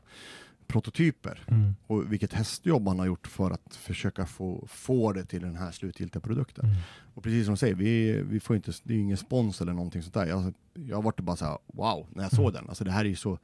[0.68, 1.74] prototyper Mm.
[1.86, 5.70] och vilket hästjobb han har gjort för att försöka få, få det till den här
[5.70, 6.64] slutgiltiga produkten.
[6.64, 6.76] Mm.
[7.14, 10.02] Och precis som du säger, vi, vi får inte, det är ingen spons eller någonting
[10.02, 10.26] sånt där.
[10.26, 12.68] Jag, jag har varit bara så här, wow, när jag såg den.
[12.68, 13.38] Alltså det här är ju så,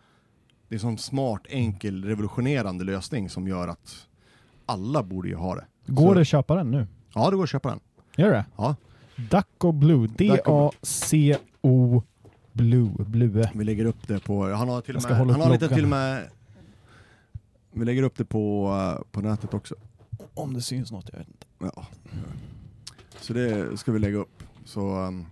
[0.69, 4.07] det är en sån smart, enkel, revolutionerande lösning som gör att
[4.67, 5.65] alla borde ju ha det.
[5.87, 6.87] Går Så- det att köpa den nu?
[7.15, 7.81] Ja, det går att köpa den.
[8.17, 8.45] Gör det?
[8.57, 8.77] Ja,
[9.31, 10.07] Daco Blue.
[10.19, 12.03] D-A-C-O
[12.53, 12.91] Blue.
[12.99, 13.51] Blue.
[13.55, 15.89] vi lägger upp det på, han har till och med, han har lite till och
[15.91, 16.29] med,
[17.75, 19.75] vi lägger upp det på, eh, på nätet också.
[20.35, 21.47] Om det syns något, jag vet inte.
[21.59, 21.87] Ja.
[23.21, 24.43] Så det ska vi lägga upp.
[24.65, 25.27] Så um,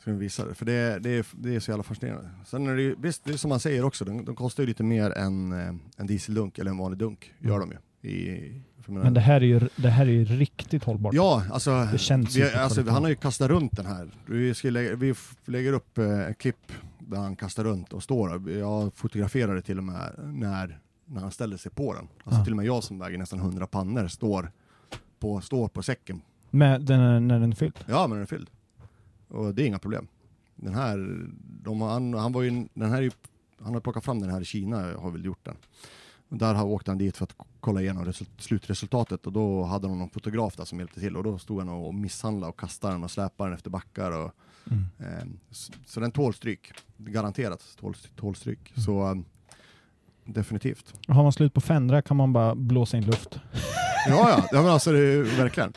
[0.00, 0.54] ska vi visa det.
[0.54, 2.30] För det, det, är, det är så jävla fascinerande.
[2.46, 4.66] Sen är det ju, visst, det är som man säger också, de, de kostar ju
[4.66, 7.32] lite mer än eh, en dieseldunk eller en vanlig dunk.
[7.38, 8.08] Gör de ju.
[8.10, 11.14] I, för mina- Men det här är ju, det här är ju riktigt hållbart.
[11.14, 14.10] Ja, alltså, Det känns vi, alltså han har ju kastat runt den här.
[14.26, 16.72] Vi, ska lägga, vi lägger upp eh, klipp
[17.12, 18.50] där han kastar runt och står.
[18.50, 22.08] Jag fotograferade till och med när, när han ställer sig på den.
[22.24, 22.44] Alltså Ja.
[22.44, 24.52] till och med jag som väger nästan 100 pannor står
[25.18, 27.84] på, står på säcken Med den, när den är fylld.
[27.88, 28.50] Ja, men den är fylld.
[29.28, 30.06] Och det är inga problem.
[30.54, 31.26] Den här,
[31.62, 33.10] de, han, han var ju, den här
[33.60, 35.56] han har plockat fram den här i Kina, har väl gjort den.
[36.28, 39.88] Och där har åkt han dit för att kolla igenom result, slutresultatet och då hade
[39.88, 42.94] de någon fotograf där som hjälpte till och då stod han och misshandlade och kastade
[42.94, 44.32] den och släpade den efter backar och
[44.70, 44.84] Mm.
[44.98, 46.72] eh, så, så den tål stryk.
[46.96, 48.72] Garanterat tål, tål stryk.
[48.76, 49.14] Så eh,
[50.24, 50.94] definitivt.
[51.08, 53.40] Har man slut på fendrar kan man bara blåsa in luft.
[54.08, 55.72] Ja, ja, ja men alltså det är, verkligen.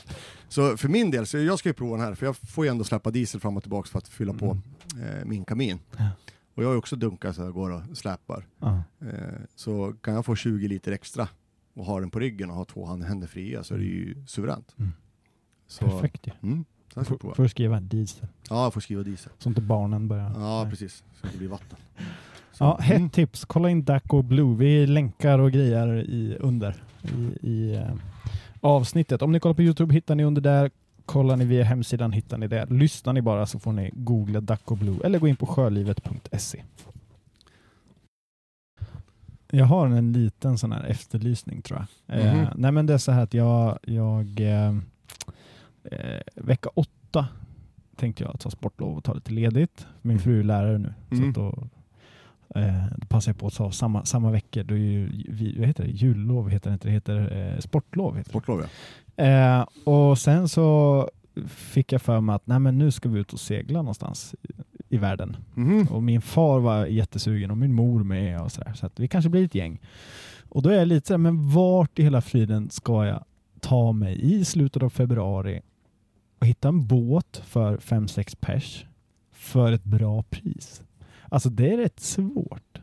[0.50, 2.72] Så för min del, så jag ska ju prova den här, för jag får ju
[2.72, 4.58] ändå släppa diesel fram och tillbaka för att fylla på
[4.96, 5.18] Mm.
[5.20, 5.80] eh, min kamin.
[5.98, 6.10] Ja.
[6.56, 8.48] Och jag har ju också dunkar så jag går och släpar.
[8.60, 8.84] Ja.
[9.02, 11.28] Eh, så kan jag få 20 liter extra
[11.74, 14.76] och ha den på ryggen och ha två händer fria så är det ju suveränt.
[14.80, 14.92] Mm.
[15.68, 16.32] Så, Perfekt ju.
[16.44, 16.66] Mm,
[17.04, 17.36] ska Får prova.
[17.36, 18.28] får du skriva diesel.
[18.50, 19.32] Ja, jag får skriva diesel.
[19.40, 20.32] Så inte barnen börjar.
[20.36, 20.70] Ja, Nej.
[20.72, 21.04] precis.
[21.22, 21.78] Så det blir vatten.
[22.52, 23.10] Så, Ja, hett mm.
[23.10, 23.46] tips.
[23.46, 24.56] Kolla in Daco Blue.
[24.58, 27.94] Vi länkar och grejer i, under i, i eh,
[28.62, 29.22] avsnittet.
[29.22, 30.72] Om ni kollar på Youtube hittar ni under där.
[31.06, 32.66] Kollar ni via hemsidan hittar ni det.
[32.70, 36.64] Lyssnar ni bara så får ni googla Daco Blue eller gå in på sjölivet.se.
[39.52, 42.20] Jag har en liten sån här efterlysning tror jag.
[42.20, 42.48] Eh, Mhm.
[42.56, 44.76] nej men det är så här att jag, jag eh,
[45.92, 47.28] eh, vecka åtta
[47.96, 49.88] tänkte jag ta sportlov och ta lite ledigt.
[50.02, 50.94] Min fru är lärare nu.
[51.10, 51.30] Så Mm.
[51.30, 51.68] att då,
[52.60, 54.64] eh, då passar jag på att ta samma, samma veckor.
[54.64, 55.90] Då är ju, vi- vad heter det?
[55.92, 58.18] Jullov heter det inte, det heter eh, sportlov.
[58.18, 58.30] Heter.
[58.30, 58.68] Sportlov ja.
[59.24, 61.10] Eh, och sen så
[61.48, 64.48] fick jag för mig att nej, men nu ska vi ut och segla någonstans i,
[64.96, 65.38] i världen.
[65.54, 65.88] Mhm.
[65.92, 68.74] Och min far var jättesugen och min mor med och sådär.
[68.74, 69.82] Så att vi kanske blir ett gäng.
[70.50, 73.24] Och då är jag lite såhär, men vart i hela friden ska jag
[73.60, 75.62] ta mig i slutet av februari
[76.40, 78.86] och hitta en båt för 5-6 pers
[79.32, 80.82] för ett bra pris?
[81.30, 82.82] Alltså det är rätt svårt.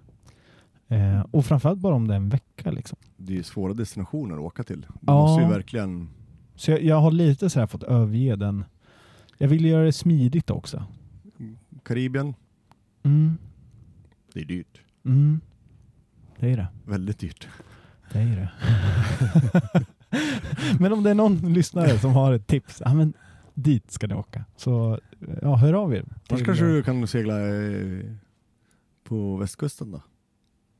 [0.89, 2.99] Eh, och framförallt bara om det är en vecka liksom.
[3.17, 4.81] Det är ju svåra destinationer att åka till.
[4.81, 5.13] Du Ja.
[5.15, 6.09] måste ju verkligen...
[6.55, 8.65] Så jag, jag har lite så här fått överge den.
[9.39, 10.85] Jag vill göra det smidigt också.
[11.85, 12.35] Karibien,
[13.05, 13.39] Mm.
[14.33, 14.81] det är dyrt.
[15.05, 15.41] Mm.
[16.39, 16.67] Det är det.
[16.85, 17.49] Väldigt dyrt.
[18.13, 18.51] Det är det.
[20.81, 23.13] men om det är någon lyssnare som har ett tips, ja, men
[23.55, 24.45] dit ska ni åka.
[24.57, 25.01] Så
[25.43, 26.05] ja, hör av er.
[26.29, 28.05] Annars kanske du kan segla eh,
[29.05, 30.03] på västkusten då?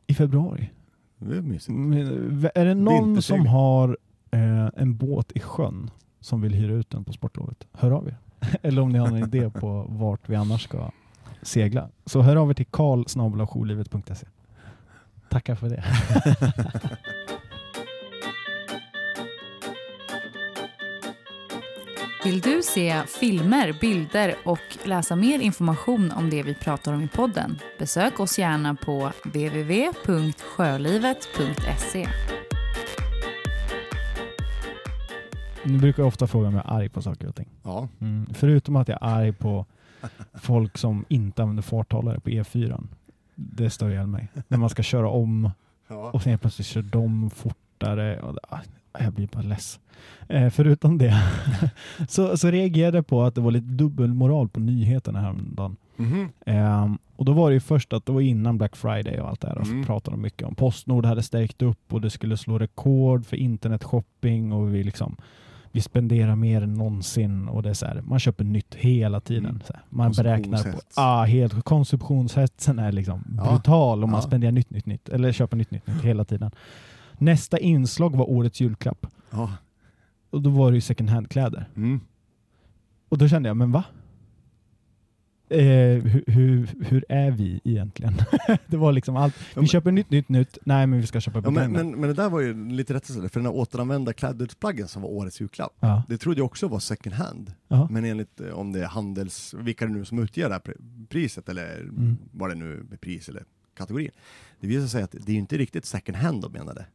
[0.07, 0.71] I februari.
[1.19, 1.79] Det är mysigt.
[1.79, 3.45] Men, Är det någon Vintersegling.
[3.45, 3.99] som har
[4.31, 7.67] eh, en båt i sjön som vill hyra ut den på sportlovet?
[7.73, 8.17] Hör av er.
[8.63, 10.91] Eller om ni har en idé på vart vi annars ska
[11.43, 11.89] segla.
[12.07, 13.05] Så hör av er till karl
[15.29, 15.85] Tackar för det.
[22.25, 27.09] Vill du se filmer, bilder och läsa mer information om det vi pratar om i
[27.09, 27.59] podden?
[27.79, 32.09] Besök oss gärna på www.sjölivet.se.
[35.65, 37.49] Ni brukar ofta fråga om jag är arg på saker och ting.
[37.63, 38.27] Ja, Mm.
[38.35, 39.67] Förutom att jag är arg på
[40.35, 42.87] folk som inte använder farthållare på E4.
[43.35, 44.29] Det stör ihjäl mig.
[44.49, 45.51] När man ska köra om
[46.13, 48.21] och sen plötsligt kör de fortare.
[48.21, 48.39] Och,
[48.99, 49.81] jag blir bara less.
[50.29, 51.23] Eh, förutom det
[52.09, 55.77] så, så reagerade jag på att det var lite dubbelmoral på nyheterna häromdagen.
[55.97, 56.29] Mhm.
[56.47, 59.41] Eh, och då var det ju först att det var innan Black Friday och allt
[59.41, 59.59] det här.
[59.59, 59.85] Och så Mm.
[59.87, 64.53] pratade de mycket om Postnord hade stärkt upp och det skulle slå rekord för internetshopping
[64.53, 65.17] och vi liksom
[65.75, 69.45] vi spenderar mer än någonsin och det är så här, man köper nytt hela tiden.
[69.47, 69.61] Mm.
[69.69, 69.81] Här.
[69.91, 73.51] Man beräknar på, ah, helt, konsumtionshetsen är liksom Ja.
[73.51, 74.27] brutal om man Ja.
[74.27, 76.51] spenderar nytt, nytt, nytt eller köper nytt, nytt, nytt hela tiden.
[77.25, 79.53] Nästa inslag var årets julklapp Ja.
[80.31, 81.69] och då var det ju second hand-kläder.
[81.77, 82.01] Mm.
[83.09, 83.85] Och då kände jag, men va?
[85.49, 85.59] Eh,
[86.03, 88.15] hur, hur, hur är vi egentligen?
[88.67, 89.35] det var liksom allt.
[89.39, 90.59] Ja, Vi men- köper nytt, nytt, nytt.
[90.65, 93.29] Nej, men vi ska köpa Ja, men, men, men det där var ju lite rättelse,
[93.29, 96.03] för den här återanvända klädesplaggen som var årets julklapp, Ja.
[96.09, 97.53] det trodde jag också var second hand.
[97.69, 97.89] Ja.
[97.91, 101.07] Men enligt eh, om det är handels, vilka det nu som utger det här pri-
[101.09, 102.17] priset eller Mm.
[102.33, 103.45] vad det nu är pris eller
[103.77, 104.11] kategori.
[104.61, 106.87] Det visar sig att det är ju inte riktigt second hand de menade.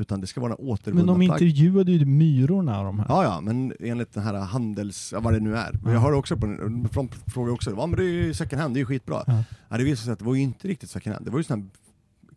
[0.00, 1.42] Utan det ska vara återvunna Men de plagg.
[1.42, 3.06] intervjuade ju myrorna de här.
[3.08, 5.78] Ja, ja, men enligt den här handels, vad det nu är.
[5.84, 5.92] Ja.
[5.92, 8.74] jag hörde också på den, från frågade också, ja men det är ju second hand,
[8.74, 9.24] det är ju skitbra.
[9.26, 9.44] Ja.
[9.68, 11.44] Ja, det visade sig att det var ju inte riktigt second hand, det var ju
[11.44, 11.70] sådana här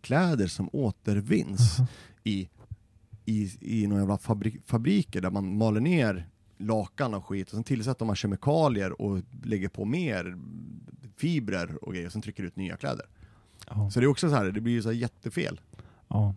[0.01, 1.87] kläder som återvinns Aha.
[2.23, 2.49] i,
[3.25, 7.63] i, i några jävla fabrik, fabriker där man maler ner lakan och skit och sen
[7.63, 10.37] tillsätter man kemikalier och lägger på mer
[11.17, 13.05] fibrer och grejer och sen trycker ut nya kläder.
[13.93, 15.59] Så det är också så här, det blir ju så jättefel.
[16.07, 16.35] Ja.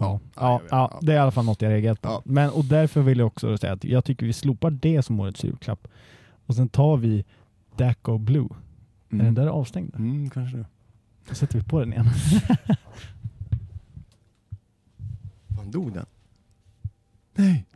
[0.00, 0.20] Ja.
[0.34, 0.98] Ja, Ja, ja, ja, Ja.
[1.02, 2.08] det är i alla fall något jag reagerat på.
[2.08, 2.22] Ja.
[2.24, 5.44] Men, och därför vill jag också säga att jag tycker vi slopar det som årets
[5.44, 5.88] julklapp.
[6.46, 7.24] Och sen tar vi
[7.76, 8.48] Daco Blue.
[9.10, 9.94] Är den där avstängd?
[9.94, 10.66] Mm, kanske det.
[11.28, 12.06] Då sätter vi på den igen.
[15.56, 16.06] Fan, dog den?
[17.34, 17.66] Nej!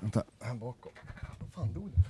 [0.00, 0.92] Vänta, här bakom.
[1.40, 2.04] Vad fan dog den?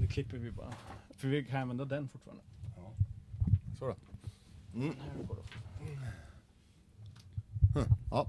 [0.00, 0.72] Nu klipper vi bara.
[1.16, 2.42] För vi kan använda den fortfarande.
[3.78, 3.94] Så då.
[4.74, 4.94] Mm.
[7.74, 8.26] Hm, Ja.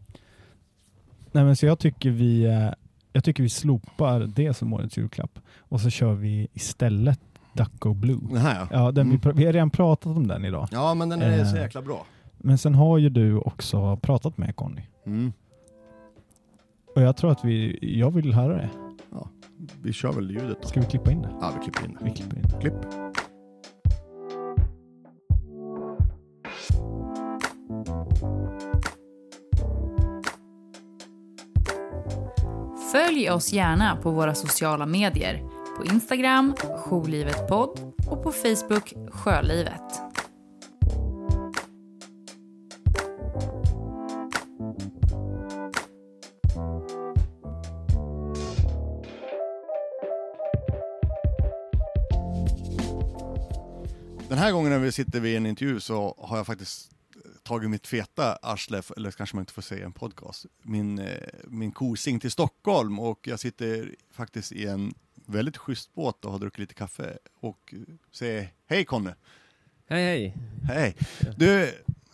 [1.31, 2.69] Nej men så jag tycker vi eh,
[3.13, 7.19] jag tycker vi slopar det som årets julklapp och så kör vi istället
[7.53, 8.39] Ducko Blue.
[8.39, 8.67] Här ja.
[8.71, 9.21] Ja, den vi, Mm.
[9.21, 10.67] pr- vi har redan pratat om den idag.
[10.71, 11.45] Ja men den är Eh.
[11.45, 12.05] så jäkla bra.
[12.37, 14.81] Men sen har ju du också pratat med Conny.
[15.05, 15.33] Mm.
[16.95, 18.69] Och jag tror att vi, jag vill höra det.
[19.81, 20.67] Vi kör väl ljudet då.
[20.67, 21.29] Ska vi klippa in det?
[21.41, 22.15] Ja vi klipper in Vi det.
[22.15, 22.59] klipper in det.
[22.61, 22.73] Klipp.
[32.93, 35.41] Följ oss gärna på våra sociala medier.
[35.77, 39.81] På Instagram, Jourlivetpodd och på Facebook, Sjölivet.
[54.29, 56.92] Den här gången när vi sitter vid en intervju så har jag faktiskt
[57.53, 61.71] tagit mitt feta arsle, eller kanske man inte får säga en podcast, min, eh, min
[61.71, 64.93] kosing till Stockholm och jag sitter faktiskt i en
[65.25, 67.73] väldigt schysst båt och har druckit lite kaffe och
[68.11, 69.11] säger hej Conny!
[69.87, 70.35] Hej hej!
[70.63, 70.95] Hej!
[71.37, 71.63] Du,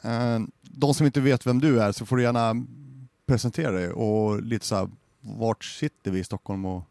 [0.01, 2.65] eh, de som inte vet vem du är så får du gärna
[3.25, 6.83] presentera dig och lite så här, vart sitter vi i Stockholm och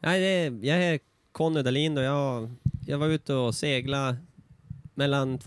[0.00, 1.00] Nej, det är, jag är
[1.32, 2.50] Conny Dahlin och jag,
[2.86, 4.16] jag var ute och segla
[4.94, 5.38] mellan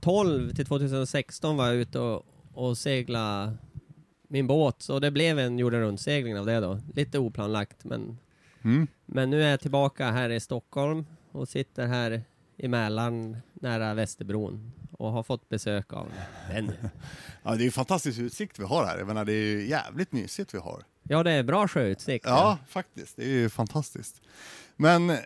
[0.00, 3.56] 2012 till 2016 var jag ute och, och segla
[4.28, 6.80] min båt, så det blev en jorden runt-segling av det då.
[6.94, 8.18] Lite oplanlagt, men,
[8.62, 8.86] mm?
[9.06, 12.22] men nu är jag tillbaka här i Stockholm och sitter här
[12.56, 16.06] i Mälaren nära Västerbron och har fått besök av
[16.50, 16.72] Benny.
[17.42, 18.98] Ja, det är ju fantastisk utsikt vi har här.
[18.98, 20.84] Jag menar, det är ju jävligt mysigt vi har.
[21.02, 22.24] Ja, det är bra sjöutsikt.
[22.28, 23.16] Ja, faktiskt.
[23.16, 24.22] Det är ju fantastiskt.
[24.76, 25.16] Men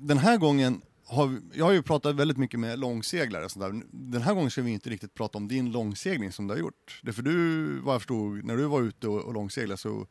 [0.00, 3.82] den här gången har jag har ju pratat väldigt mycket med långseglare och sånt där.
[3.92, 7.00] Den här gången ska vi inte riktigt prata om din långsegling som du har gjort.
[7.02, 10.06] Det är för du, vad jag förstod, när du var ute och, och långseglade så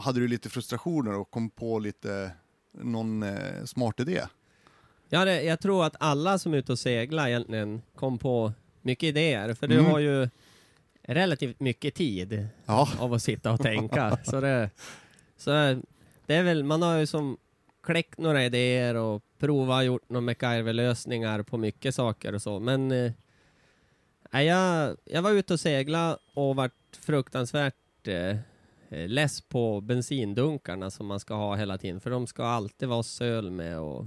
[0.00, 2.30] hade du lite frustrationer och kom på lite
[2.72, 4.22] någon eh, smart idé.
[5.08, 9.06] Ja, det, jag tror att alla som är ute och seglar egentligen kom på mycket
[9.06, 9.54] idéer.
[9.54, 9.86] För du Mm.
[9.90, 10.28] har ju
[11.02, 14.18] relativt mycket tid Ja, av att sitta och tänka.
[14.24, 14.70] så det,
[15.36, 15.50] så
[16.26, 17.36] det är väl, man har ju som
[17.92, 22.60] kläckt några idéer och provat gjort några MacGyver-lösningar på mycket saker och så.
[22.60, 23.12] Men eh,
[24.44, 28.36] jag, jag var ute och segla och vart fruktansvärt eh,
[28.90, 32.00] less på bensindunkarna som man ska ha hela tiden.
[32.00, 34.06] För de ska alltid vara söl med och,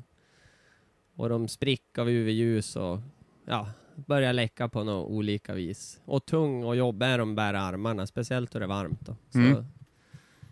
[1.15, 2.99] och de spricker av UV-ljus och
[3.45, 6.01] ja, börjar läcka på några olika vis.
[6.05, 9.01] Och tung och jobbig är de bära armarna, speciellt då det är varmt.
[9.05, 9.15] Då.
[9.29, 9.65] Så, Mm.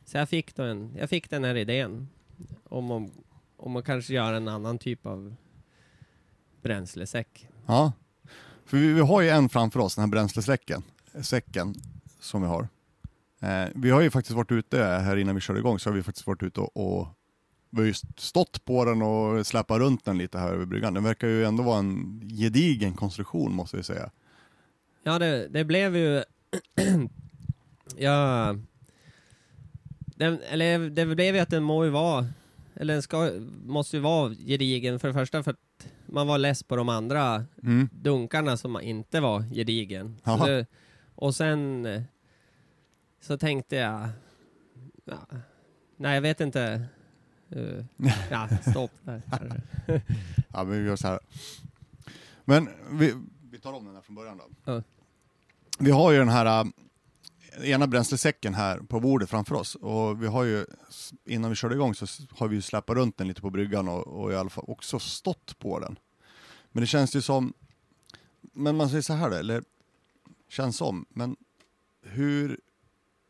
[0.06, 2.08] så jag, fick då en, jag fick den här idén
[2.64, 3.12] om att,
[3.58, 5.36] om att kanske göra en annan typ av
[6.62, 7.48] bränslesäck.
[7.66, 7.92] ja.
[8.66, 10.84] För vi, vi har ju en framför oss, den här bränslesäcken,
[11.22, 11.76] säcken
[12.20, 12.68] som vi har.
[13.40, 16.04] Eh, vi har ju faktiskt varit ute här innan vi körde igång, så har vi
[16.04, 17.08] faktiskt varit ute och, och
[17.70, 20.94] vi har ju stått på den och släpat runt den lite här över bryggan.
[20.94, 24.10] Den verkar ju ändå vara en gedigen konstruktion måste vi säga.
[25.04, 26.24] Ja, det, det blev ju...
[27.98, 28.56] ja...
[30.20, 32.28] Den, eller det blev ju att den må ju vara...
[32.76, 33.32] Eller den ska,
[33.66, 37.46] måste ju vara gedigen för det första för att man var less på de andra
[37.64, 37.90] Mm.
[37.94, 40.18] dunkarna som inte var gedigen.
[40.24, 40.66] Det,
[41.16, 41.88] och sen
[43.22, 44.10] så tänkte jag...
[45.06, 45.28] Ja,
[45.98, 46.86] nej, jag vet inte.
[47.56, 47.86] Uh,
[48.32, 49.22] ja, stopp där.
[50.54, 51.20] Ja, men vi gör så här.
[52.46, 53.14] Men vi,
[53.52, 54.74] vi tar om den här från början då.
[54.74, 54.82] Ja.
[55.80, 56.68] Vi har ju den här
[57.64, 60.66] ena bränslesäcken här på bordet framför oss och vi har ju,
[61.26, 64.08] innan vi körde igång så har vi ju släpat runt den lite på bryggan och,
[64.08, 66.00] och i alla fall också stått på den.
[66.72, 67.54] Men det känns ju som,
[68.42, 69.64] men man säger så här då, eller
[70.50, 71.36] känns som, men
[72.02, 72.60] hur,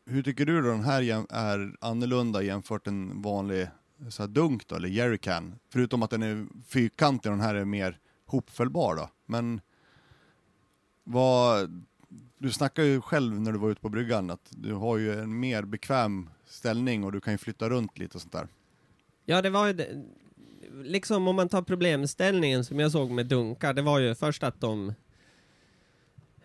[0.06, 3.68] hur tycker du då den här är annorlunda jämfört en vanlig
[4.08, 5.54] så här dunk då, eller jerrycan?
[5.68, 9.10] Förutom att den är fyrkantig och den här är mer hopfällbar då.
[9.26, 9.60] Men
[11.04, 11.84] vad,
[12.38, 15.40] du snackar ju själv när du var ute på bryggan att du har ju en
[15.40, 18.48] mer bekväm ställning och du kan ju flytta runt lite och sånt där.
[19.24, 20.04] Ja, det var ju det,
[20.82, 24.60] liksom om man tar problemställningen som jag såg med dunkar, det var ju först att
[24.60, 24.94] de...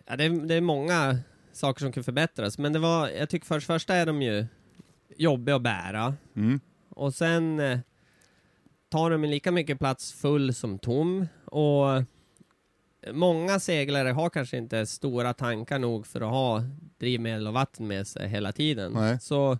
[0.06, 1.20] Ja, det, det är många
[1.52, 4.46] saker som kan förbättras, men det var, jag tycker först första är de ju
[5.18, 6.16] jobbiga att bära.
[6.36, 6.60] Mm.
[6.90, 7.80] Och sen eh,
[8.90, 11.28] tar de lika mycket plats full som tom.
[11.46, 12.04] Och
[13.12, 16.64] många seglare har kanske inte stora tankar nog för att ha
[16.98, 18.92] drivmedel och vatten med sig hela tiden.
[18.92, 19.20] Nej.
[19.20, 19.58] Så,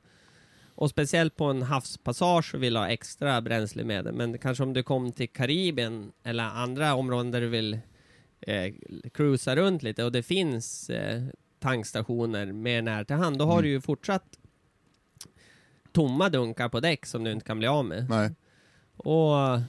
[0.76, 4.14] och speciellt på en havspassage så vill ha extra bränsle med dig.
[4.14, 7.80] Men kanske om du kommer till Karibien eller andra områden där du vill
[8.42, 8.74] eh,
[9.14, 11.24] cruisa runt lite och det finns eh,
[11.60, 13.64] tankstationer mer nära till hand, då har Mm.
[13.64, 14.38] du ju fortsatt
[15.92, 18.10] tomma dunkar på däck som du inte kan bli av med.
[18.10, 18.32] Nej.
[18.98, 19.60] Och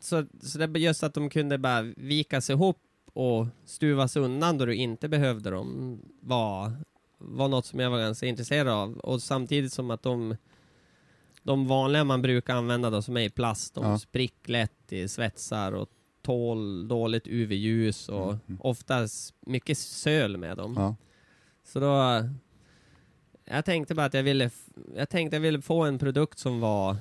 [0.00, 2.78] så, så det just att de kunde bara vika sig ihop
[3.12, 6.72] och stuvas undan då du inte behövde dem var,
[7.18, 8.98] var något som jag var ganska intresserad av.
[8.98, 10.36] Och samtidigt som att de,
[11.42, 13.98] de vanliga man brukar använda då som är i plast, de Ja.
[13.98, 15.88] sprick lätt i svetsar och
[16.22, 18.60] tål dåligt UV-ljus och Mm, mm.
[18.60, 20.74] oftast mycket söl med dem.
[20.78, 20.96] Ja.
[21.64, 22.24] Så då...
[23.44, 24.50] Jag tänkte bara att jag ville,
[24.96, 26.96] jag tänkte jag ville få en produkt som var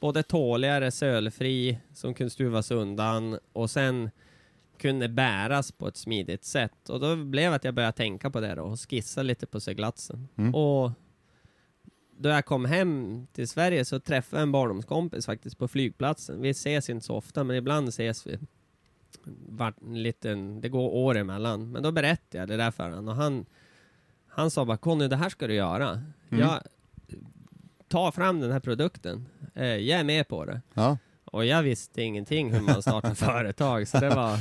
[0.00, 4.10] både tåligare, sölfri, som kunde stuvas undan och sen
[4.80, 6.88] kunde bäras på ett smidigt sätt.
[6.88, 10.28] Och då blev att jag började tänka på det då och skissa lite på seglatsen.
[10.36, 10.54] Mm.
[10.54, 10.92] Och
[12.16, 16.40] då jag kom hem till Sverige så träffade jag en barndomskompis faktiskt på flygplatsen.
[16.40, 18.38] Vi ses inte så ofta, men ibland ses vi.
[19.48, 21.70] Vart en liten, det går år emellan.
[21.70, 23.46] Men då berättade jag det där för honom och han,
[24.28, 25.88] han sa bara Conny, det här ska du göra.
[25.88, 26.40] Mm.
[26.40, 26.60] Jag,
[27.88, 29.28] ta fram den här produkten.
[29.54, 30.60] Eh, jag är med på det.
[30.74, 30.98] Ja.
[31.24, 34.40] Och jag visste ingenting hur man startar företag, så det var...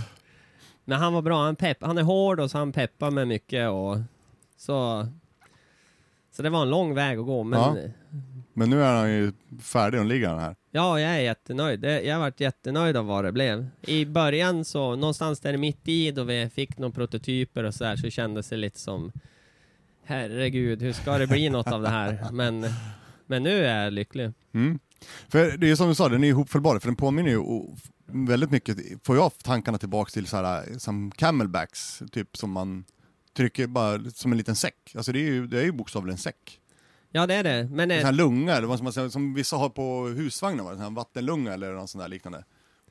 [0.90, 3.70] Men han var bra, han, pepp, han är hård och så han peppar med mycket
[3.70, 3.98] och
[4.58, 5.08] så...
[6.32, 7.78] Så det var en lång väg att gå, men Ja.
[7.78, 7.90] ja,
[8.54, 10.56] Men nu är han ju färdig och ligger han här.
[10.72, 11.84] jag är jättenöjd.
[11.84, 13.68] Jag har varit jättenöjd av vad det blev.
[13.82, 17.96] I början så, någonstans där mitt i då vi fick några prototyper och så där,
[17.96, 19.12] så kändes det lite som
[20.04, 22.28] Herregud, hur ska det bli något av det här?
[22.32, 22.66] Men,
[23.28, 24.32] men nu är jag lycklig.
[24.54, 24.80] Mm.
[25.28, 27.38] För det är som du sa, den är ihopfällbar, för den påminner ju
[28.12, 32.86] väldigt mycket, får jag tankarna tillbaks till så här, som camelbacks, typ som man
[33.38, 34.94] trycker bara som en liten säck.
[34.96, 36.60] Alltså det är ju, det är ju bokstavligen en säck.
[37.12, 37.70] Ja, det är det.
[37.72, 40.72] Men En eh, sån här lunga, eller vad säga, som vissa har på husvagnar, va?
[40.72, 42.44] en sån här vattenlunga eller något sånt där liknande.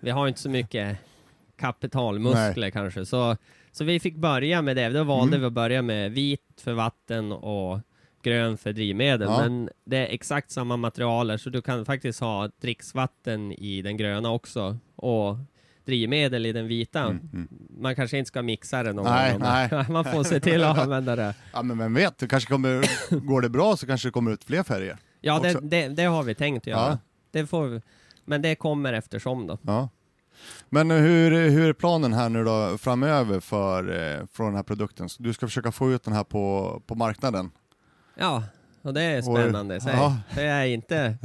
[0.00, 0.98] vi har inte så mycket
[1.56, 3.06] kapitalmuskler kanske.
[3.06, 3.36] Så,
[3.72, 4.88] så vi fick börja med det.
[4.88, 5.40] Då valde Mm.
[5.40, 7.80] vi att börja med vit för vatten och
[8.22, 9.28] grön för drivmedel.
[9.28, 9.38] Ja.
[9.38, 14.30] Men det är exakt samma materialer så du kan faktiskt ha dricksvatten i den gröna
[14.30, 15.36] också och
[15.84, 17.00] drivmedel i den vita.
[17.00, 17.48] Mm, mm.
[17.78, 19.40] Man kanske inte ska mixa det någon Nej, gång.
[19.40, 19.70] nej.
[19.88, 21.34] Man får se till att använda det.
[21.52, 22.84] Ja men vem vet, det kanske kommer,
[23.26, 24.96] går det bra så kanske det kommer ut fler färger.
[25.20, 26.80] Ja, det, det, det har vi tänkt göra.
[26.80, 26.98] Ja.
[27.30, 27.82] Det får
[28.24, 29.58] men det kommer eftersom då.
[29.62, 29.88] Ja.
[30.68, 35.08] Men hur, hur är planen här nu då framöver för, eh, för den här produkten?
[35.18, 37.50] Du ska försöka få ut den här på, på marknaden.
[38.18, 38.44] Ja,
[38.82, 39.80] och det är spännande.
[39.80, 40.16] Så ja.
[40.30, 41.16] För jag är inte...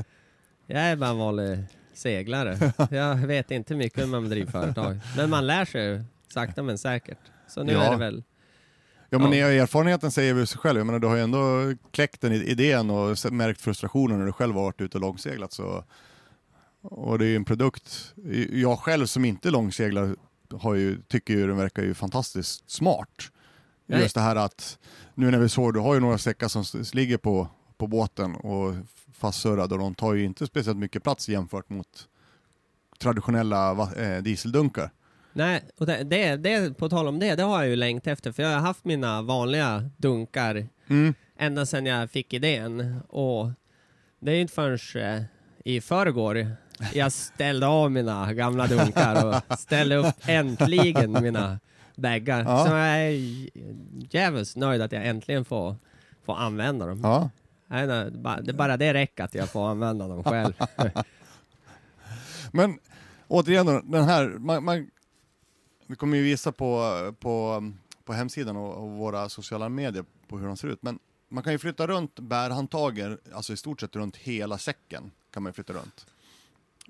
[0.68, 1.64] Jag är bara en vanlig
[1.94, 2.74] seglare.
[2.92, 5.00] Jag vet inte mycket om man driver företag.
[5.18, 7.18] Men man lär sig ju sakta men säkert.
[7.48, 7.84] Så nu Ja.
[7.84, 8.24] är det väl...
[9.10, 9.48] Ja men Ja.
[9.48, 10.78] erfarenheten säger väl sig själv.
[10.80, 14.56] Jag menar, du har ju ändå kläckt den idén och märkt frustrationen när du själv
[14.56, 15.54] har varit ute och långseglat.
[15.54, 15.84] Så,
[16.82, 18.14] och det är ju en produkt,
[18.52, 20.16] jag själv som inte långseglar
[20.54, 23.10] har ju, tycker ju den verkar ju fantastiskt smart.
[23.86, 24.02] Nej.
[24.02, 24.78] Just det här att,
[25.16, 26.64] nu när vi såg, du har ju några säckar som
[26.94, 28.74] ligger på, på båten och
[29.14, 32.08] fastsurrade och de tar ju inte speciellt mycket plats jämfört mot
[33.00, 34.90] traditionella eh, dieseldunkar.
[35.34, 38.32] Nej, och det, det, det, på tal om det, det har jag ju längtat efter.
[38.32, 41.14] För jag har haft mina vanliga dunkar Mm.
[41.38, 43.00] ända sedan jag fick idén.
[43.10, 43.52] Och
[44.20, 45.24] det är inte förrän eh,
[45.66, 46.48] i förrgår
[46.94, 51.60] jag ställde av mina gamla dunkar och ställde upp äntligen mina
[51.96, 52.44] baggar.
[52.44, 52.66] Ja.
[52.66, 53.50] Så jag är
[54.16, 55.76] jävligt nöjd att jag äntligen får,
[56.26, 57.00] får använda dem.
[57.04, 57.30] Ja.
[57.68, 60.54] Nej, det, bara det räcker att jag får använda dem själv.
[62.52, 62.80] Men
[63.28, 64.90] återigen då, den här, man, man,
[65.88, 66.82] vi kommer ju visa på,
[67.20, 67.64] på,
[68.04, 71.54] på hemsidan och, och våra sociala medier på hur de ser ut, men man kan
[71.54, 75.74] ju flytta runt bärhandtagen, alltså i stort sett runt hela säcken kan man ju flytta
[75.74, 76.06] runt.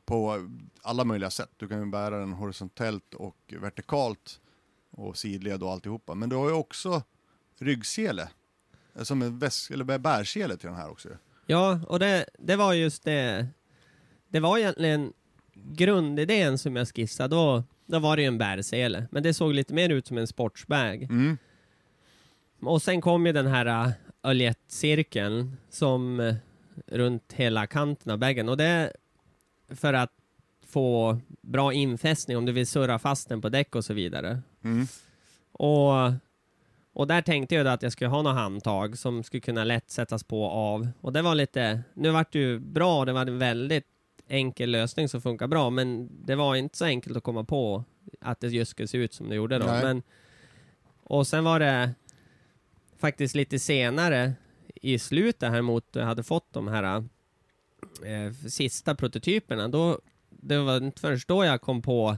[0.06, 0.50] På
[0.82, 1.50] alla möjliga sätt.
[1.58, 4.40] Du kan ju bära den horisontellt och vertikalt
[4.98, 6.16] och sidled och alltihopa.
[6.16, 7.04] Men du har ju också
[7.60, 8.30] ryggsele,
[9.02, 11.10] som en väs- eller bärsele till den här också.
[11.46, 13.48] Ja, och det, det var just det.
[14.28, 15.14] Det var egentligen
[15.54, 17.36] grundidén som jag skissade.
[17.36, 20.28] Då, då var det ju en bärsele, men det såg lite mer ut som en
[20.28, 21.04] sportsbag.
[21.04, 21.38] Mm.
[22.62, 23.92] Och sen kom ju den här äh,
[24.24, 26.36] öljettcirkeln som äh,
[26.86, 28.50] runt hela kanten av bagen.
[28.50, 28.94] Och det
[29.70, 30.12] för att
[30.68, 34.42] få bra infästning om du vill surra fast den på däck och så vidare.
[34.64, 34.88] Mm.
[35.52, 35.92] Och,
[36.94, 39.92] och där tänkte jag då att jag skulle ha några handtag som skulle kunna lätt
[39.92, 40.88] sättas på och av.
[41.02, 43.88] Och det var lite, nu vart det ju bra, det var en väldigt
[44.28, 47.84] enkel lösning som funkar bra, men det var inte så enkelt att komma på
[48.22, 49.66] att det just skulle se ut som det gjorde då.
[49.66, 49.84] Nej.
[49.84, 50.04] Men,
[51.04, 51.94] och sen var det
[53.00, 54.34] faktiskt lite senare
[54.76, 57.04] i slutet här mot jag hade fått de här
[58.06, 60.00] eh, sista prototyperna, då,
[60.30, 62.18] det var inte först då jag kom på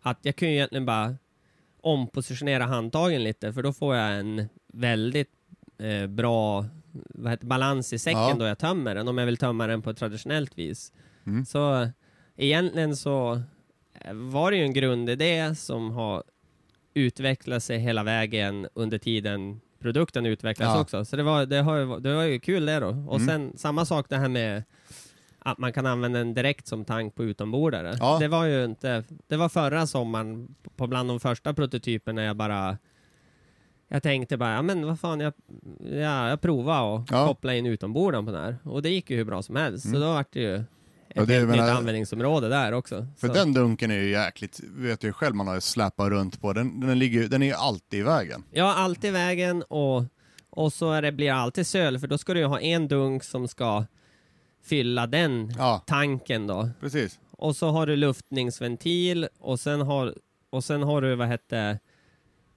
[0.00, 1.16] att jag kunde egentligen bara
[1.86, 5.30] ompositionera handtagen lite, för då får jag en väldigt
[5.78, 6.64] eh, bra
[7.28, 8.34] heter, balans i säcken Ja.
[8.38, 10.92] då jag tömmer den, om jag vill tömma den på ett traditionellt vis.
[11.26, 11.44] Mm.
[11.44, 11.88] Så
[12.36, 13.40] egentligen så
[14.00, 16.22] eh, var det ju en grundidé som har
[16.94, 20.80] utvecklat sig hela vägen under tiden produkten utvecklas Ja.
[20.80, 21.04] också.
[21.04, 22.88] Så det var, det, har, det var ju kul det då.
[22.88, 23.26] Och Mm.
[23.26, 24.62] sen samma sak det här med
[25.46, 27.96] att man kan använda den direkt som tank på utombordare.
[28.00, 28.16] Ja.
[28.20, 32.78] Det var ju inte, det var förra sommaren på bland de första prototyperna jag bara
[33.88, 35.32] jag tänkte bara, ja men vad fan, jag,
[35.92, 37.26] ja, jag provar att Ja.
[37.26, 38.56] koppla in utombordaren på den här.
[38.64, 39.84] Och det gick ju hur bra som helst.
[39.84, 39.94] Mm.
[39.94, 40.64] Så då vart det ju ett
[41.14, 43.06] Ja, det helt nytt jag- användningsområde där också.
[43.18, 46.52] För Så- den dunken är ju jäkligt, vet jag själv man har släpat runt på,
[46.52, 48.44] den, den, ligger, den är ju alltid i vägen.
[48.52, 50.04] Ja, alltid vägen och,
[50.50, 52.88] och så är det, blir det alltid söl, för då ska du ju ha en
[52.88, 53.84] dunk som ska
[54.66, 56.70] fylla den Ja, tanken då.
[56.80, 57.20] precis.
[57.30, 60.14] Och så har du luftningsventil och sen har,
[60.50, 61.78] och sen har du, vad hette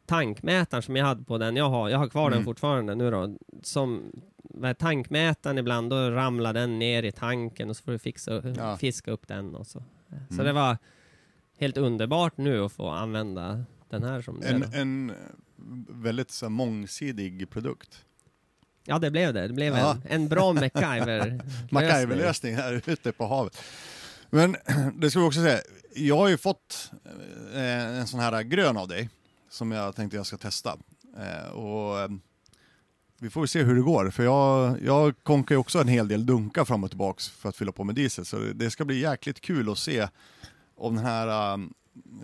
[0.06, 1.56] tankmätaren som jag hade på den.
[1.56, 2.46] Jag har, jag har kvar den Mm.
[2.46, 3.38] fortfarande nu då.
[3.64, 4.12] Som,
[4.44, 8.78] vad tankmätaren ibland, då ramlar den ner i tanken och så får du fixa, Ja.
[8.78, 9.84] fiska upp den och så.
[10.30, 10.46] Så Mm.
[10.46, 10.78] det var
[11.58, 14.78] helt underbart nu att få använda den här som En, det då.
[14.78, 15.12] en
[15.90, 18.06] väldigt så mångsidig produkt.
[18.90, 19.48] Ja, det blev det.
[19.48, 19.92] Det blev Ja.
[19.92, 21.42] en, en bra MacGyver.
[21.72, 23.58] MacGyver-lösning här ute på havet.
[24.30, 24.56] Men
[24.96, 25.60] det ska vi också säga,
[25.96, 26.92] jag har ju fått
[27.54, 27.62] eh,
[28.00, 29.10] en sån här grön av dig
[29.50, 30.78] som jag tänkte jag ska testa.
[31.18, 32.10] Eh, och eh,
[33.20, 36.26] vi får se hur det går, för jag, jag konkar ju också en hel del
[36.26, 39.42] dunkar fram och tillbaks för att fylla på med diesel, så det- ska bli jäkligt
[39.42, 40.08] kul att se
[40.76, 41.74] om den här um,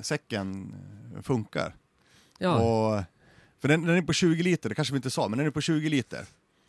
[0.02, 0.76] säcken
[1.24, 1.76] funkar.
[2.40, 3.04] Ja, Och,
[3.62, 5.52] för den, den är på 20 liter, det kanske vi inte sa, men den är
[5.52, 6.26] på 20 liter.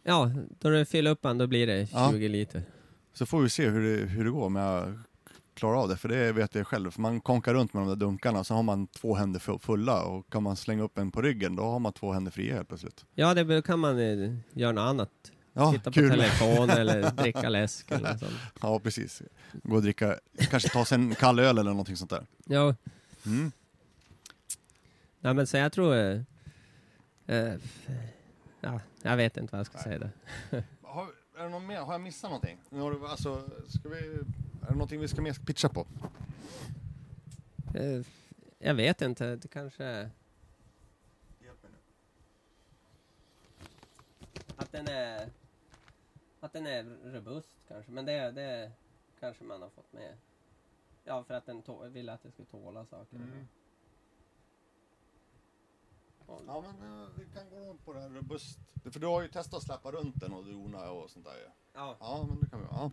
[0.06, 0.30] Ja,
[0.60, 2.10] då du fyller upp den då blir det 20 Ja.
[2.10, 2.62] liter.
[3.12, 4.98] Så får vi se hur det, hur det går om jag
[5.54, 6.90] klarar av det, för det vet jag själv.
[6.90, 10.02] För man konkar runt med de där dunkarna, så har man två händer fu- fulla
[10.02, 12.68] och kan man slänga upp en på ryggen, då har man två händer fria helt
[12.68, 13.04] plötsligt.
[13.14, 15.10] Ja, det kan man eh, göra något annat.
[15.52, 16.10] Ja, Titta på kul.
[16.10, 18.32] telefon eller dricka läsk eller något sånt.
[18.62, 19.22] Ja, precis.
[19.62, 20.16] Gå och dricka,
[20.50, 22.26] kanske ta sig en kall öl eller någonting sånt där.
[22.44, 22.74] Ja,
[23.26, 23.52] Mm.
[25.20, 25.94] nej, men så jag tror...
[25.96, 26.20] Eh,
[27.26, 27.54] eh,
[28.66, 30.12] ja, jag vet inte vad jag ska säga där.
[30.82, 31.80] Har, är det någon mer?
[31.80, 32.58] har jag missat någonting?
[32.70, 35.86] Nu har du, alltså, ska vi, är det någonting vi ska mer pitcha på?
[37.74, 38.06] Eh,
[38.58, 40.10] jag vet inte, det kanske...
[44.56, 45.28] Att den är...
[46.40, 48.72] Att den är robust kanske, men det, det
[49.20, 50.16] kanske man har fått med.
[51.04, 51.62] Ja, för att den
[51.92, 53.16] ville att det skulle tåla saker.
[53.16, 53.48] Mm.
[56.26, 58.58] Ja, men eh, vi kan gå runt på här robust.
[58.84, 61.48] För du har ju testat att släppa runt den och dona och sånt där ju.
[61.74, 61.96] Ja.
[62.00, 62.90] Ja, men det kan vi ja.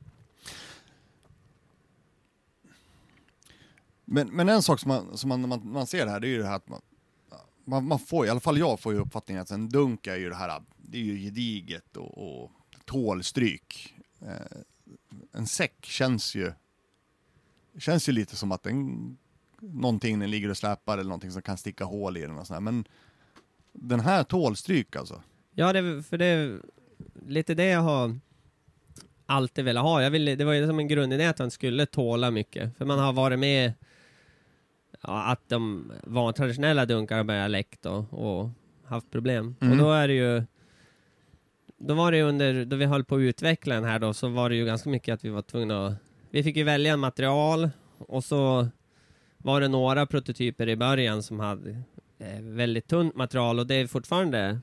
[4.06, 6.38] men, men en sak som man, som man, man, man ser här, det är ju
[6.38, 6.82] det här att man,
[7.66, 10.30] man, man får, i alla fall jag får ju uppfattningen att en dunk är ju
[10.30, 12.52] det här, det är ju gediget och, och
[12.86, 13.96] tål stryk.
[14.22, 14.58] Eh,
[15.32, 16.54] en säck känns ju,
[17.78, 19.18] känns ju lite som att den,
[19.60, 22.62] någonting den ligger och släpar eller någonting som kan sticka hål i den och sådär.
[22.62, 22.86] Men
[23.74, 25.22] den här tål stryk alltså.
[25.56, 26.60] Ja, det, för det är
[27.28, 28.20] lite det jag har
[29.26, 30.04] alltid velat ha.
[30.04, 32.78] Jag ville, det var ju som en grundidé att den skulle tåla mycket.
[32.78, 33.74] För man har varit med
[35.02, 38.50] ja, att de var traditionella dunkar har börjat läckt och, och
[38.86, 39.56] haft problem.
[39.62, 39.72] Mm.
[39.72, 40.44] Och då är det ju
[41.78, 44.28] då var det ju under, då vi höll på att utveckla den här då, så
[44.28, 45.94] var det ju ganska mycket att vi var tvungna att,
[46.30, 48.68] vi fick ju välja material och så
[49.38, 51.82] var det några prototyper i början som hade
[52.42, 54.60] väldigt tunt material och det är fortfarande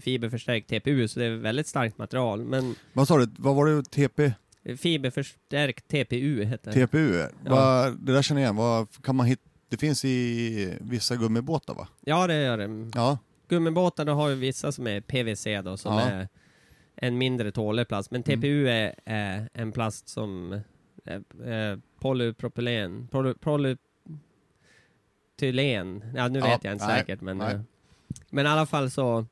[0.00, 2.44] fiberförstärkt TPU, så det är väldigt starkt material.
[2.44, 4.32] Men Vad sa du, vad var det TP?
[4.76, 6.86] fiberförstärkt TPU heter det.
[6.86, 9.42] TPU, vad, det där känner jag igen, vad kan man hitta?
[9.68, 11.88] Det finns i vissa gummibåtar va?
[12.00, 12.90] Ja, det gör det.
[12.94, 13.18] Ja,
[13.48, 16.00] Gummibåtar, då har ju vissa som är PVC då, som Ja.
[16.00, 16.28] är
[16.96, 18.10] en mindre tålig plast.
[18.10, 18.40] Men Mm.
[18.40, 20.60] TPU är, är en plast som
[21.04, 23.08] är, är polypropylen,
[23.40, 23.76] poly,
[25.42, 27.54] polytylen, ja nu Ja, vet jag inte nej, säkert men nej.
[27.54, 27.60] eh,
[28.30, 29.26] Men i alla fall så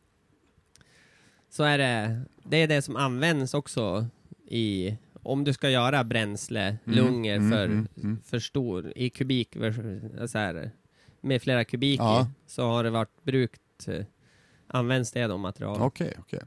[1.51, 4.07] Så är det, det är det som används också
[4.49, 8.19] i om du ska göra bränslelungor Mm, för, mm, mm.
[8.25, 9.57] för stor, i kubik,
[10.27, 10.71] så här,
[11.21, 12.23] med flera kubik Ja.
[12.23, 14.05] i, så har det varit brukt, eh,
[14.67, 15.81] används det då material.
[15.81, 16.41] okej, okej.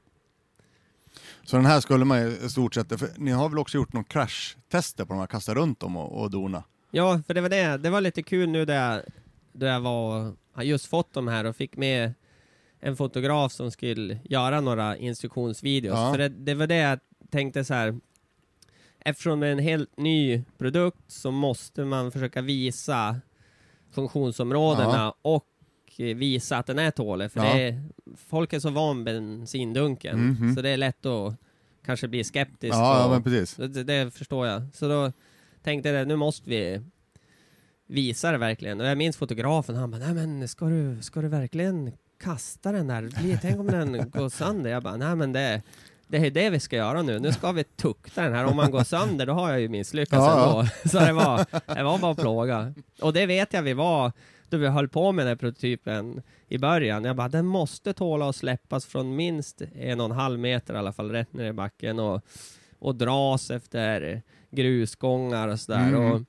[1.43, 4.03] Så den här skulle man i stort sett, för ni har väl också gjort någon
[4.03, 6.63] crashtester på de här, kasta runt dem och, och dona?
[6.91, 9.05] Ja, för det var det, det var lite kul nu där
[9.53, 12.13] där jag var, har just fått de här och fick med
[12.79, 15.97] en fotograf som skulle göra några instruktionsvideos.
[15.97, 16.11] Ja.
[16.11, 16.99] För det, det var det jag
[17.31, 17.99] tänkte så här.
[19.05, 23.21] Eftersom det är en helt ny produkt så måste man försöka visa
[23.91, 25.45] funktionsområdena och
[25.97, 27.31] eh, visa att den är tålig.
[27.31, 27.53] För Ja.
[27.53, 27.83] det är,
[28.27, 30.55] folk är så van bensindunken, Mhm.
[30.55, 31.35] så det är lätt att
[31.85, 32.73] kanske bli skeptisk.
[32.73, 33.55] Ja, ja, och, men precis.
[33.55, 34.61] det, det förstår jag.
[34.73, 35.11] Så då
[35.63, 36.81] tänkte jag, nu måste vi
[37.93, 38.81] visa det verkligen.
[38.81, 42.87] Och jag minns fotografen, han bara, nej men ska du, ska du verkligen kasta den
[42.87, 43.37] där?
[43.41, 44.71] Tänk om den går sönder?
[44.71, 45.61] Jag bara, nej men det,
[46.07, 47.19] det är det vi ska göra nu.
[47.19, 48.45] Nu ska vi tukta den här.
[48.45, 50.69] Om man går sönder, då har jag ju misslyckats Ja, ändå.
[50.89, 52.73] Så det var, det var bara plåga.
[53.01, 54.11] Och det vet jag vi var,
[54.49, 57.03] då vi höll på med den här prototypen i början.
[57.03, 60.77] Jag bara, den måste tåla att släppas från minst en och en halv meter i
[60.77, 62.21] alla fall, rätt ner i backen och,
[62.79, 64.21] och dras efter
[64.51, 65.87] grusgångar och sådär.
[65.87, 66.11] Mm.
[66.11, 66.21] Och,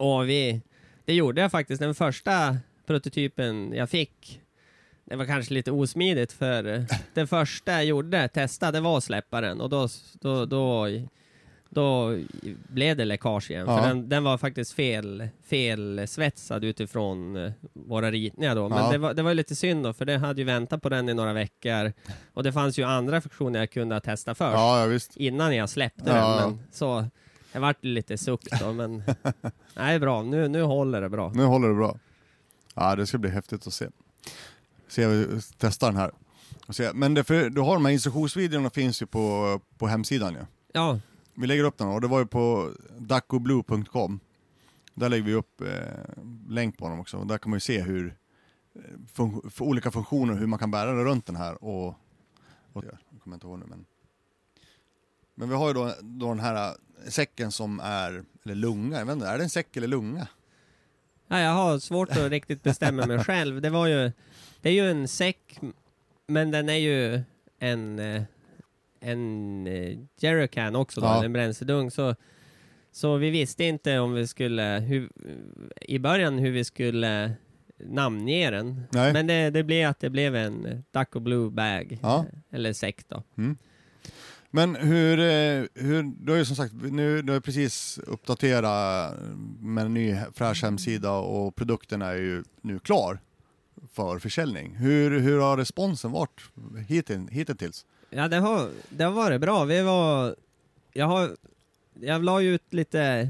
[0.00, 0.60] och vi,
[1.04, 1.80] det gjorde jag faktiskt.
[1.80, 4.40] Den första prototypen jag fick,
[5.04, 9.40] det var kanske lite osmidigt för det första jag gjorde, testa, det var att släppa
[9.40, 9.88] den och då,
[10.20, 10.86] då, då,
[11.68, 12.16] då
[12.68, 13.66] blev det läckage igen.
[13.68, 13.78] Ja.
[13.78, 18.68] För den, den var faktiskt fel, fel svetsad utifrån eh, våra ritningar då.
[18.68, 18.90] Men Ja.
[18.92, 21.14] det, var, det var lite synd då, för det hade ju väntat på den i
[21.14, 21.92] några veckor.
[22.34, 26.04] Och det fanns ju andra funktioner jag kunde ha testat först Ja, innan jag släppte
[26.04, 26.36] den.
[26.36, 27.04] Men så,
[27.52, 29.02] det vart lite suck då, men
[29.76, 31.32] nej bra, nu, nu håller det bra.
[31.34, 31.98] Nu håller det bra.
[32.74, 33.88] Ja, det ska bli häftigt att se.
[34.88, 35.26] Se,
[35.58, 36.10] testa den här.
[36.68, 36.92] Se.
[36.92, 40.40] Men det, för, du har de här instruktionsvideorna finns ju på, på hemsidan ju.
[40.72, 41.00] Ja,
[41.34, 44.20] Vi lägger upp den och det var ju på dacoblue.com.
[44.94, 45.68] Där lägger vi upp eh,
[46.48, 47.16] länk på dem också.
[47.16, 48.16] Och där kan man ju se hur
[48.74, 48.80] eh,
[49.14, 51.64] fun- olika funktioner, hur man kan bära runt den här.
[51.64, 51.86] Och,
[52.72, 53.84] och jag kommer inte ihåg nu men.
[55.34, 56.74] Men vi har ju då, då den här
[57.08, 60.28] säcken som är, eller lunga, jag vet inte, är det en säck eller lunga?
[61.28, 63.60] Ja, jag har svårt att riktigt bestämma mig själv.
[63.60, 64.12] Det var ju,
[64.60, 65.58] det är ju en säck,
[66.26, 67.20] men den är ju
[67.58, 68.22] en, eh,
[69.00, 71.24] en eh, jerrycan också då, Ja.
[71.24, 71.92] en bränsledunk.
[71.92, 72.14] Så,
[72.92, 75.10] så vi visste inte om vi skulle, hur,
[75.80, 77.32] i början hur vi skulle
[77.84, 78.82] namnge den.
[78.92, 79.12] Nej.
[79.12, 82.18] Men det, det blev att det blev en Duck och Blue bag, Ja.
[82.18, 83.22] eh, eller säck då.
[84.50, 89.14] Men hur, eh, hur, du har ju som sagt, nu, du har precis uppdaterat
[89.60, 93.20] med en ny fräsch hemsida och produkten är ju nu klar
[93.92, 94.76] för försäljning.
[94.76, 96.40] Hur, hur har responsen varit
[97.30, 97.86] hittills?
[98.10, 99.64] Ja, det har, det har varit bra.
[99.64, 100.36] Vi var...
[100.92, 101.36] Jag har...
[102.00, 103.28] Jag la ut lite...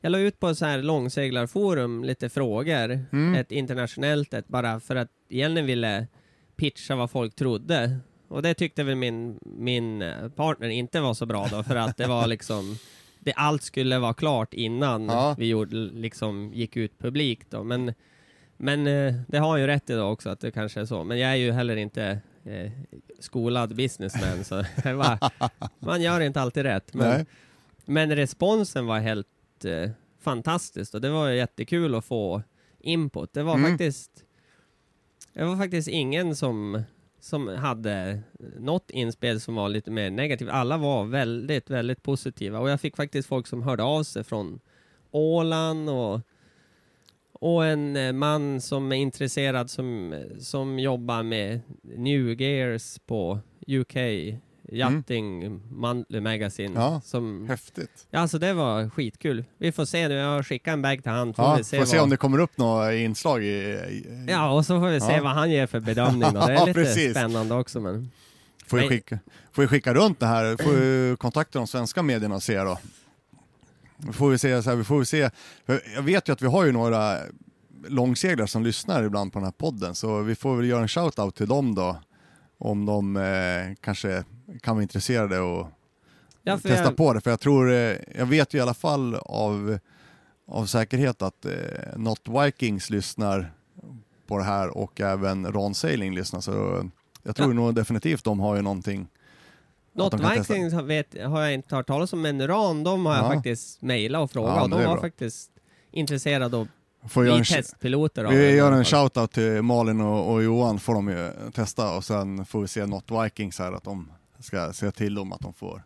[0.00, 3.04] Jag la ut på så här långseglarforum lite frågor.
[3.12, 3.34] Mm.
[3.34, 6.06] Ett internationellt ett, bara för att egentligen ville
[6.56, 7.98] pitcha vad folk trodde.
[8.28, 11.96] Och det tyckte väl min, min eh, partner inte var så bra då, för att
[11.96, 12.76] det var liksom...
[13.18, 15.34] Det, allt skulle vara klart innan Ja.
[15.38, 17.64] vi gjorde, liksom, gick ut publikt då.
[17.64, 17.94] Men,
[18.56, 21.04] men eh, det har han ju rätt i då också, att det kanske är så.
[21.04, 22.70] Men jag är ju heller inte eh,
[23.20, 24.54] skolad businessman, så
[24.84, 25.18] var,
[25.78, 26.94] man gör inte alltid rätt.
[26.94, 27.26] Men,
[27.84, 32.42] men responsen var helt eh, fantastisk och det var jättekul att få
[32.80, 33.32] input.
[33.32, 33.70] Det var Mm.
[33.70, 34.10] faktiskt
[35.32, 36.82] det var faktiskt ingen som,
[37.26, 38.20] som hade
[38.58, 40.48] något inspel som var lite mer negativt.
[40.50, 44.60] Alla var väldigt, väldigt positiva och jag fick faktiskt folk som hörde av sig från
[45.10, 46.20] Åland och,
[47.32, 53.96] och en eh, man som är intresserad som, som jobbar med New Gears på UK
[54.72, 56.68] Yachting Monthly Magazine.
[56.70, 56.82] Mm.
[56.82, 57.00] Ja.
[57.04, 58.06] Som, Häftigt.
[58.10, 59.44] ja, alltså det var skitkul.
[59.58, 61.34] Vi får se nu, jag har skickat en bag till han.
[61.34, 62.04] Får Ja, vi se får se vad...
[62.04, 63.46] om det kommer upp några inslag i...
[63.46, 65.22] i Ja, och så får vi se Ja.
[65.22, 66.40] vad han ger för bedömning då.
[66.40, 67.10] Det är Ja, lite precis.
[67.10, 68.10] spännande också men...
[68.66, 69.18] Får vi skicka,
[69.52, 72.78] får vi skicka runt det här, får vi kontakta de svenska medierna och se då.
[74.12, 75.30] Får vi se, så här, vi får se.
[75.94, 77.18] Jag vet ju att vi har ju några
[77.88, 81.30] långseglare som lyssnar ibland på den här podden, så vi får väl göra en shout-out
[81.30, 81.96] till dem då.
[82.58, 84.24] Om de eh, kanske
[84.62, 85.66] kan vara intresserade och
[86.42, 87.20] Ja, testa jag, på det.
[87.20, 89.78] För jag tror, eh, jag vet ju i alla fall av,
[90.48, 91.52] av säkerhet att eh,
[91.96, 93.52] Not Vikings lyssnar
[94.26, 96.40] på det här och även Ron Sailing lyssnar.
[96.40, 96.84] Så
[97.22, 97.54] jag tror Ja.
[97.54, 99.08] nog definitivt de har ju någonting.
[99.92, 100.14] Not.
[100.14, 103.28] Vikings har, vet, har jag inte hört talas om, men Ran, de har jag Ja.
[103.34, 105.00] faktiskt mejlat och frågat Ja, och de var bra.
[105.00, 105.50] faktiskt
[105.90, 106.66] intresserade och
[107.08, 110.94] Får bli en, testpiloter av vi gör en shoutout till Malin och, och Johan får
[110.94, 114.90] de ju testa och sen får vi se Not Vikings här att de ska se
[114.90, 115.82] till dem att de får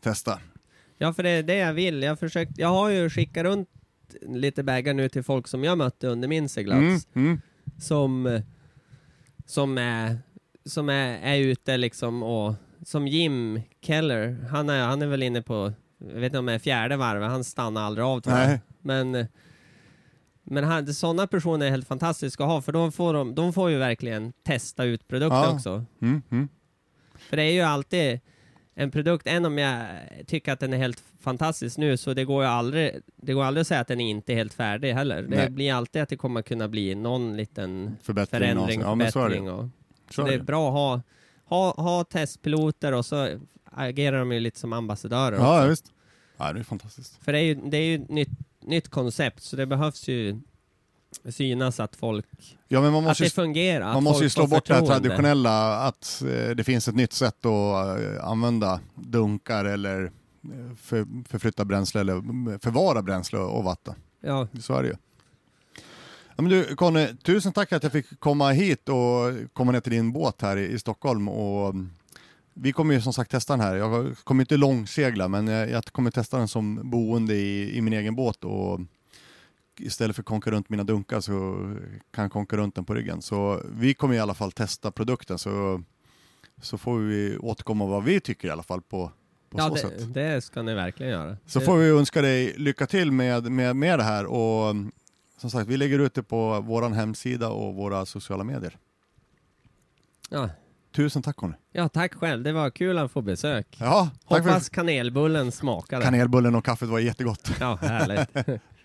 [0.00, 0.40] testa.
[0.98, 2.02] Ja, för det är det jag vill.
[2.02, 3.68] Jag, har försökt, jag har ju skickat runt
[4.22, 6.80] lite bägar nu till folk som jag mötte under min seglats.
[7.14, 7.40] Mm, mm.
[7.78, 8.40] som,
[9.46, 10.18] som, är,
[10.64, 12.54] som är, är ute liksom och
[12.84, 16.52] som Jim Keller, han är, han är väl inne på, jag vet inte om det
[16.52, 18.58] är fjärde varvet, han stannar aldrig av tror jag.
[18.80, 19.26] Men,
[20.42, 23.70] men han, sådana personer är helt fantastiska att ha för de får, de, de får
[23.70, 25.54] ju verkligen testa ut produkter Ja.
[25.54, 25.84] också.
[26.02, 26.48] Mm, mm.
[27.28, 28.20] För det är ju alltid
[28.74, 29.86] en produkt, även om jag
[30.26, 33.60] tycker att den är helt fantastisk nu, så det går ju aldrig, det går aldrig
[33.60, 35.22] att säga att den är inte är helt färdig heller.
[35.22, 35.50] Det Nej.
[35.50, 38.40] blir alltid att det kommer kunna bli någon liten Förbättring.
[38.40, 39.50] förändring, ja, förbättring.
[39.50, 39.68] Och,
[40.10, 41.02] Så det är bra att ha,
[41.44, 43.28] ha, ha testpiloter och så
[43.64, 45.68] agerar de ju lite som ambassadörer Ja, också.
[45.70, 45.92] visst.
[46.36, 47.24] Ja, det är fantastiskt.
[47.24, 48.28] För det är ju, det är ju ett nytt,
[48.62, 50.40] nytt koncept, så det behövs ju
[51.30, 52.26] synas att folk,
[52.68, 53.88] Ja, men man att måste, det ju, fungerar.
[53.88, 57.12] att man måste ju slå bort det här traditionella att eh, det finns ett nytt
[57.12, 63.94] sätt att eh, använda dunkar eller eh, för, förflytta bränsle eller förvara bränsle och vatten.
[64.20, 64.94] Ja, Så är det ju.
[66.36, 69.92] Ja, men du Conny, tusen tack att jag fick komma hit och komma ner till
[69.92, 71.28] din båt här i, i Stockholm.
[71.28, 71.90] Och, mm,
[72.54, 73.74] vi kommer ju som sagt testa den här.
[73.76, 77.92] Jag kommer inte långsegla men jag, jag kommer testa den som boende i, i min
[77.92, 78.80] egen båt och
[79.80, 81.32] istället för att konka runt mina dunkar så
[82.10, 83.22] kan jag konka runt den på ryggen.
[83.22, 85.82] Så vi kommer i alla fall testa produkten så,
[86.62, 89.12] så får vi återkomma vad vi tycker i alla fall på,
[89.50, 90.14] på ja så det, sätt.
[90.14, 91.36] det ska ni verkligen göra.
[91.46, 94.74] Så Det- får vi önska dig lycka till med, med, med det här och
[95.38, 98.76] som sagt, vi lägger ut det på vår hemsida och våra sociala medier.
[100.30, 100.50] ja.
[100.92, 101.54] Tusen tack Conny.
[101.72, 102.42] ja, tack själv.
[102.42, 103.76] Det var kul att få besök.
[103.80, 106.04] Ja, Hoppas för kanelbullen smakade.
[106.04, 107.50] kanelbullen och kaffet var jättegott.
[107.60, 108.28] Ja, härligt.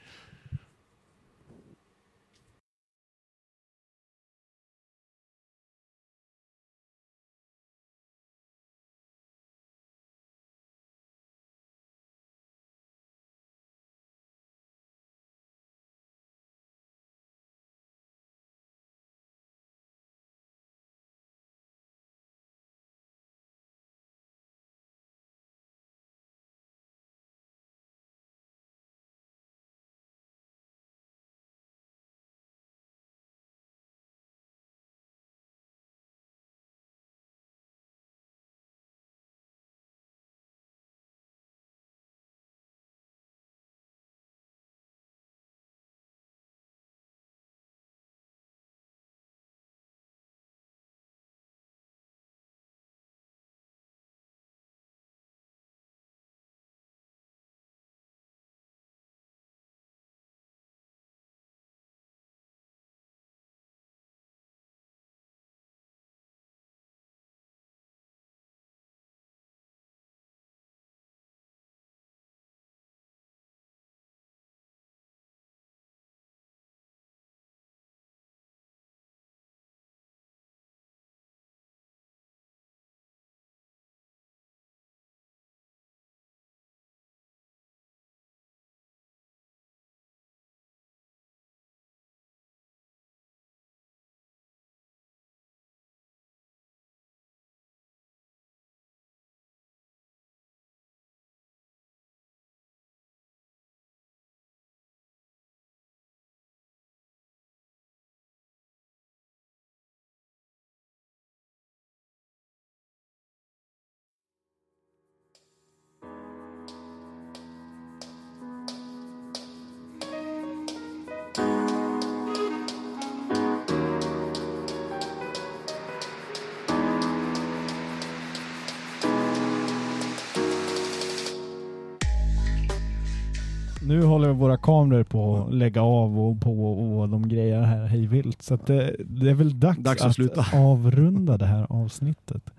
[133.92, 138.08] Nu håller våra kameror på att lägga av och på och de grejer här hej
[138.08, 138.42] vilt.
[138.42, 140.46] Så det, det är väl dags, Dags att sluta.
[140.54, 142.50] avrunda det här avsnittet.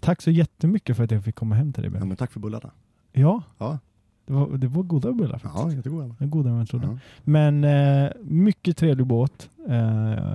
[0.00, 1.92] Tack så jättemycket för att jag fick komma hem till dig.
[1.94, 2.70] Ja, men tack för bullarna.
[3.12, 3.78] Ja, Ja,
[4.26, 5.64] det var, det var goda bullar faktiskt.
[5.64, 6.14] ja jättegoda.
[6.18, 6.86] Godare än jag trodde.
[6.86, 6.98] Ja.
[7.24, 9.50] Men eh, mycket trevlig båt.
[9.68, 9.76] Eh,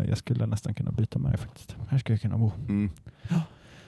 [0.09, 1.75] jag skulle nästan kunna byta med faktiskt.
[1.89, 2.51] Här ska jag kunna bo.
[2.67, 2.89] Mm.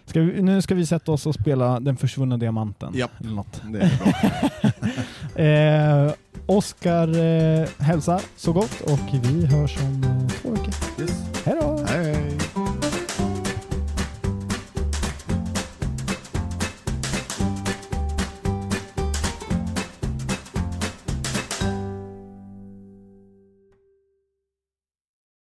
[0.06, 2.94] Ska vi, nu ska vi sätta oss och spela Den försvunna diamanten.
[3.20, 3.62] Något.
[3.74, 4.72] Det är bra.
[5.36, 6.12] Eh,
[6.46, 10.52] Oskar eh, hälsar så gott och vi hörs om eh,